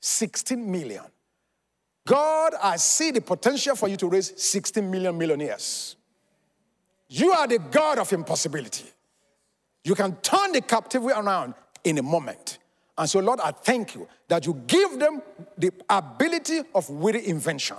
16 0.00 0.70
million. 0.70 1.04
God, 2.06 2.54
I 2.60 2.76
see 2.76 3.12
the 3.12 3.20
potential 3.20 3.76
for 3.76 3.88
you 3.88 3.96
to 3.98 4.08
raise 4.08 4.32
16 4.36 4.90
million 4.90 5.16
millionaires. 5.16 5.96
You 7.14 7.30
are 7.32 7.46
the 7.46 7.58
God 7.58 7.98
of 7.98 8.10
impossibility. 8.14 8.86
You 9.84 9.94
can 9.94 10.16
turn 10.22 10.52
the 10.52 10.62
captivity 10.62 11.12
around 11.12 11.52
in 11.84 11.98
a 11.98 12.02
moment. 12.02 12.56
And 12.96 13.06
so, 13.06 13.20
Lord, 13.20 13.38
I 13.40 13.50
thank 13.50 13.94
you 13.94 14.08
that 14.28 14.46
you 14.46 14.54
give 14.66 14.98
them 14.98 15.20
the 15.58 15.72
ability 15.90 16.62
of 16.74 16.88
witty 16.88 17.26
invention. 17.26 17.76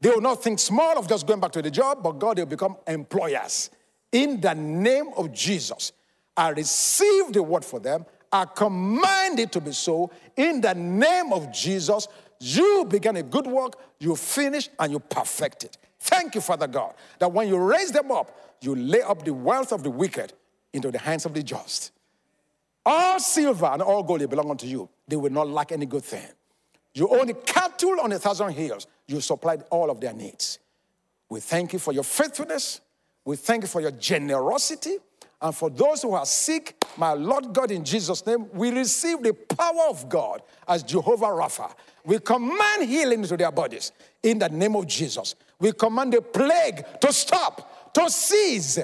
They 0.00 0.10
will 0.10 0.20
not 0.20 0.40
think 0.40 0.60
small 0.60 0.96
of 0.96 1.08
just 1.08 1.26
going 1.26 1.40
back 1.40 1.50
to 1.50 1.62
the 1.62 1.70
job, 1.72 2.00
but 2.00 2.12
God, 2.20 2.36
they'll 2.36 2.46
become 2.46 2.76
employers. 2.86 3.70
In 4.12 4.40
the 4.40 4.54
name 4.54 5.08
of 5.16 5.32
Jesus, 5.32 5.90
I 6.36 6.50
receive 6.50 7.32
the 7.32 7.42
word 7.42 7.64
for 7.64 7.80
them. 7.80 8.06
I 8.30 8.44
command 8.44 9.40
it 9.40 9.50
to 9.50 9.60
be 9.60 9.72
so. 9.72 10.12
In 10.36 10.60
the 10.60 10.76
name 10.76 11.32
of 11.32 11.50
Jesus, 11.52 12.06
you 12.38 12.86
began 12.88 13.16
a 13.16 13.22
good 13.24 13.48
work, 13.48 13.72
you 13.98 14.14
finish, 14.14 14.68
and 14.78 14.92
you 14.92 15.00
perfect 15.00 15.64
it. 15.64 15.76
Thank 16.00 16.34
you, 16.34 16.40
Father 16.40 16.66
God, 16.66 16.94
that 17.18 17.32
when 17.32 17.48
you 17.48 17.58
raise 17.58 17.90
them 17.90 18.10
up, 18.10 18.38
you 18.60 18.74
lay 18.74 19.02
up 19.02 19.24
the 19.24 19.32
wealth 19.34 19.72
of 19.72 19.82
the 19.82 19.90
wicked 19.90 20.32
into 20.72 20.90
the 20.90 20.98
hands 20.98 21.26
of 21.26 21.34
the 21.34 21.42
just. 21.42 21.92
All 22.84 23.20
silver 23.20 23.66
and 23.66 23.82
all 23.82 24.02
gold 24.02 24.20
they 24.20 24.26
belong 24.26 24.50
unto 24.50 24.66
you. 24.66 24.88
They 25.06 25.16
will 25.16 25.30
not 25.30 25.48
lack 25.48 25.72
any 25.72 25.86
good 25.86 26.04
thing. 26.04 26.26
You 26.94 27.08
own 27.08 27.26
the 27.26 27.34
cattle 27.34 28.00
on 28.00 28.12
a 28.12 28.18
thousand 28.18 28.52
hills. 28.52 28.86
You 29.06 29.20
supplied 29.20 29.64
all 29.70 29.90
of 29.90 30.00
their 30.00 30.12
needs. 30.12 30.58
We 31.28 31.40
thank 31.40 31.72
you 31.72 31.78
for 31.78 31.92
your 31.92 32.04
faithfulness. 32.04 32.80
We 33.24 33.36
thank 33.36 33.62
you 33.62 33.68
for 33.68 33.80
your 33.80 33.90
generosity. 33.90 34.96
And 35.40 35.54
for 35.54 35.70
those 35.70 36.02
who 36.02 36.14
are 36.14 36.26
sick, 36.26 36.82
my 36.96 37.12
Lord 37.12 37.52
God, 37.52 37.70
in 37.70 37.84
Jesus' 37.84 38.26
name, 38.26 38.48
we 38.52 38.70
receive 38.70 39.22
the 39.22 39.34
power 39.34 39.86
of 39.88 40.08
God 40.08 40.42
as 40.66 40.82
Jehovah 40.82 41.26
Rapha. 41.26 41.72
We 42.04 42.18
command 42.18 42.88
healing 42.88 43.22
to 43.24 43.36
their 43.36 43.52
bodies 43.52 43.92
in 44.22 44.38
the 44.38 44.48
name 44.48 44.74
of 44.74 44.86
Jesus. 44.86 45.36
We 45.60 45.72
command 45.72 46.12
the 46.12 46.22
plague 46.22 46.84
to 47.00 47.12
stop, 47.12 47.92
to 47.94 48.08
cease 48.08 48.78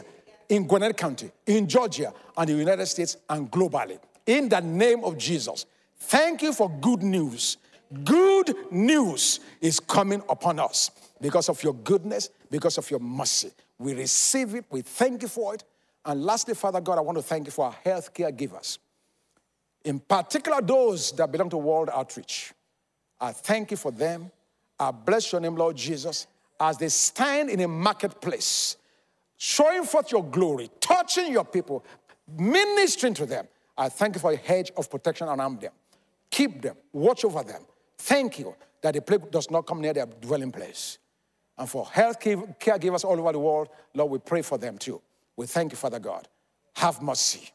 in 0.49 0.67
Gwinnett 0.67 0.97
County, 0.97 1.31
in 1.47 1.69
Georgia, 1.69 2.13
and 2.37 2.49
the 2.49 2.55
United 2.55 2.87
States, 2.87 3.17
and 3.29 3.51
globally. 3.51 3.99
In 4.27 4.49
the 4.49 4.61
name 4.61 5.05
of 5.05 5.17
Jesus. 5.17 5.67
Thank 5.97 6.43
you 6.43 6.53
for 6.53 6.71
good 6.81 7.03
news. 7.03 7.57
Good 8.03 8.55
news 8.73 9.41
is 9.61 9.79
coming 9.79 10.23
upon 10.29 10.59
us 10.59 10.91
because 11.21 11.49
of 11.49 11.63
your 11.63 11.75
goodness, 11.75 12.31
because 12.51 12.77
of 12.79 12.91
your 12.91 13.01
mercy. 13.01 13.53
We 13.79 13.95
receive 13.95 14.55
it, 14.55 14.65
we 14.71 14.83
thank 14.83 15.23
you 15.23 15.29
for 15.29 15.55
it. 15.55 15.65
And 16.05 16.25
lastly, 16.25 16.55
Father 16.55 16.81
God, 16.81 16.99
I 16.99 17.01
want 17.01 17.19
to 17.19 17.23
thank 17.23 17.47
you 17.47 17.53
for 17.53 17.67
our 17.67 17.77
healthcare 17.85 18.37
givers, 18.37 18.79
in 19.85 20.01
particular 20.01 20.61
those 20.61 21.13
that 21.13 21.31
belong 21.31 21.51
to 21.51 21.57
World 21.57 21.89
Outreach. 21.93 22.53
I 23.21 23.33
thank 23.33 23.71
you 23.71 23.77
for 23.77 23.91
them. 23.91 24.31
I 24.79 24.91
bless 24.91 25.33
your 25.33 25.41
name, 25.41 25.55
Lord 25.57 25.77
Jesus, 25.77 26.27
as 26.61 26.79
they 26.79 26.89
stand 26.89 27.51
in 27.51 27.61
a 27.61 27.69
marketplace 27.69 28.77
showing 29.37 29.85
forth 29.85 30.11
your 30.13 30.25
glory, 30.25 30.71
touching 30.81 31.33
your 31.33 31.45
people, 31.45 31.85
ministering 32.39 33.15
to 33.15 33.27
them. 33.27 33.47
I 33.77 33.89
thank 33.89 34.15
you 34.15 34.21
for 34.21 34.33
a 34.33 34.37
hedge 34.37 34.71
of 34.77 34.91
protection 34.91 35.29
around 35.29 35.61
them. 35.61 35.73
Keep 36.31 36.63
them, 36.63 36.77
watch 36.93 37.25
over 37.25 37.43
them. 37.43 37.63
Thank 37.99 38.39
you 38.39 38.55
that 38.83 38.95
the 38.95 39.03
plague 39.03 39.31
does 39.31 39.51
not 39.51 39.67
come 39.67 39.81
near 39.81 39.93
their 39.93 40.07
dwelling 40.07 40.53
place. 40.53 40.99
And 41.57 41.69
for 41.69 41.87
health 41.87 42.21
caregivers 42.21 43.05
all 43.05 43.19
over 43.19 43.33
the 43.33 43.39
world, 43.39 43.69
Lord, 43.95 44.11
we 44.11 44.19
pray 44.19 44.43
for 44.43 44.59
them 44.59 44.79
too. 44.79 45.01
We 45.37 45.47
thank 45.47 45.73
you, 45.73 45.77
Father 45.77 45.99
God. 45.99 46.29
Have 46.77 47.01
mercy. 47.03 47.51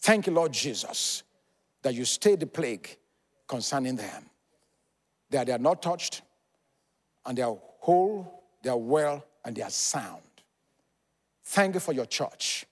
Thank 0.00 0.26
you, 0.26 0.32
Lord 0.32 0.52
Jesus, 0.52 1.22
that 1.82 1.94
you 1.94 2.04
stay 2.04 2.36
the 2.36 2.46
plague 2.46 2.96
concerning 3.46 3.96
them. 3.96 4.28
That 5.30 5.46
they 5.46 5.52
are 5.52 5.58
not 5.58 5.82
touched, 5.82 6.22
and 7.24 7.38
they 7.38 7.42
are 7.42 7.56
whole, 7.84 8.42
they 8.62 8.70
are 8.70 8.78
well, 8.78 9.22
and 9.44 9.54
they 9.54 9.60
are 9.60 9.70
sound. 9.70 10.22
Thank 11.44 11.74
you 11.74 11.80
for 11.80 11.92
your 11.92 12.06
church. 12.06 12.64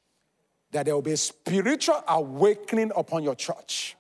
That 0.71 0.87
there 0.87 0.95
will 0.95 1.03
be 1.03 1.13
a 1.13 1.19
spiritual 1.19 2.03
awakening 2.09 2.93
upon 2.97 3.23
your 3.23 3.35
church. 3.35 3.95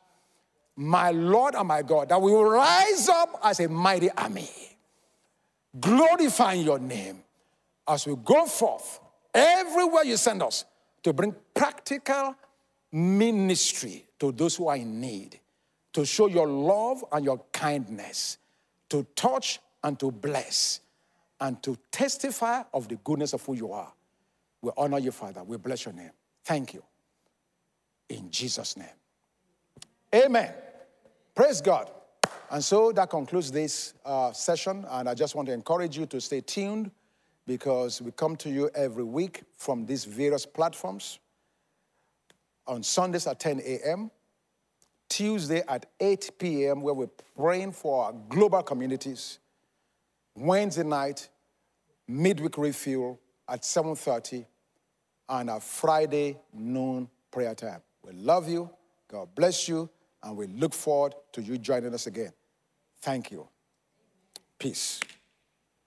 My 0.74 1.10
Lord 1.10 1.54
and 1.54 1.68
my 1.68 1.82
God, 1.82 2.08
that 2.08 2.20
we 2.20 2.32
will 2.32 2.46
rise 2.46 3.10
up 3.10 3.38
as 3.44 3.60
a 3.60 3.68
mighty 3.68 4.10
army, 4.10 4.48
glorifying 5.78 6.62
your 6.64 6.78
name 6.78 7.22
as 7.86 8.06
we 8.06 8.16
go 8.16 8.46
forth 8.46 8.98
everywhere 9.34 10.04
you 10.04 10.16
send 10.16 10.42
us 10.42 10.64
to 11.02 11.12
bring 11.12 11.34
practical 11.52 12.34
ministry 12.90 14.06
to 14.18 14.32
those 14.32 14.56
who 14.56 14.68
are 14.68 14.76
in 14.76 14.98
need, 14.98 15.38
to 15.92 16.06
show 16.06 16.26
your 16.26 16.46
love 16.46 17.04
and 17.12 17.22
your 17.22 17.38
kindness, 17.52 18.38
to 18.88 19.06
touch 19.14 19.60
and 19.84 19.98
to 20.00 20.10
bless, 20.10 20.80
and 21.42 21.60
to 21.60 21.76
testify 21.90 22.62
of 22.72 22.86
the 22.86 22.94
goodness 23.02 23.32
of 23.32 23.44
who 23.44 23.54
you 23.54 23.72
are. 23.72 23.92
We 24.62 24.70
honor 24.76 25.00
you, 25.00 25.10
Father. 25.10 25.42
We 25.42 25.56
bless 25.56 25.84
your 25.84 25.92
name. 25.92 26.12
Thank 26.44 26.72
you. 26.72 26.84
In 28.08 28.30
Jesus' 28.30 28.76
name. 28.76 28.86
Amen. 30.14 30.52
Praise 31.34 31.60
God. 31.60 31.90
And 32.48 32.62
so 32.62 32.92
that 32.92 33.10
concludes 33.10 33.50
this 33.50 33.94
uh, 34.04 34.30
session. 34.30 34.86
And 34.88 35.08
I 35.08 35.14
just 35.14 35.34
want 35.34 35.46
to 35.48 35.52
encourage 35.52 35.98
you 35.98 36.06
to 36.06 36.20
stay 36.20 36.42
tuned 36.42 36.92
because 37.44 38.00
we 38.00 38.12
come 38.12 38.36
to 38.36 38.48
you 38.48 38.70
every 38.76 39.04
week 39.04 39.42
from 39.56 39.84
these 39.84 40.04
various 40.04 40.46
platforms. 40.46 41.18
On 42.68 42.84
Sundays 42.84 43.26
at 43.26 43.40
10 43.40 43.60
a.m., 43.66 44.12
Tuesday 45.08 45.64
at 45.66 45.86
8 45.98 46.30
p.m., 46.38 46.82
where 46.82 46.94
we're 46.94 47.10
praying 47.36 47.72
for 47.72 48.04
our 48.04 48.12
global 48.28 48.62
communities. 48.62 49.40
Wednesday 50.36 50.84
night, 50.84 51.28
midweek 52.12 52.58
refuel 52.58 53.20
at 53.48 53.62
7:30 53.64 54.46
and 55.28 55.50
our 55.50 55.60
Friday 55.60 56.38
noon 56.52 57.08
prayer 57.30 57.54
time. 57.54 57.82
We 58.02 58.12
love 58.12 58.48
you. 58.48 58.70
God 59.08 59.34
bless 59.34 59.68
you. 59.68 59.88
And 60.22 60.36
we 60.36 60.46
look 60.46 60.72
forward 60.72 61.14
to 61.32 61.42
you 61.42 61.58
joining 61.58 61.94
us 61.94 62.06
again. 62.06 62.32
Thank 63.00 63.32
you. 63.32 63.48
Peace. 64.58 65.00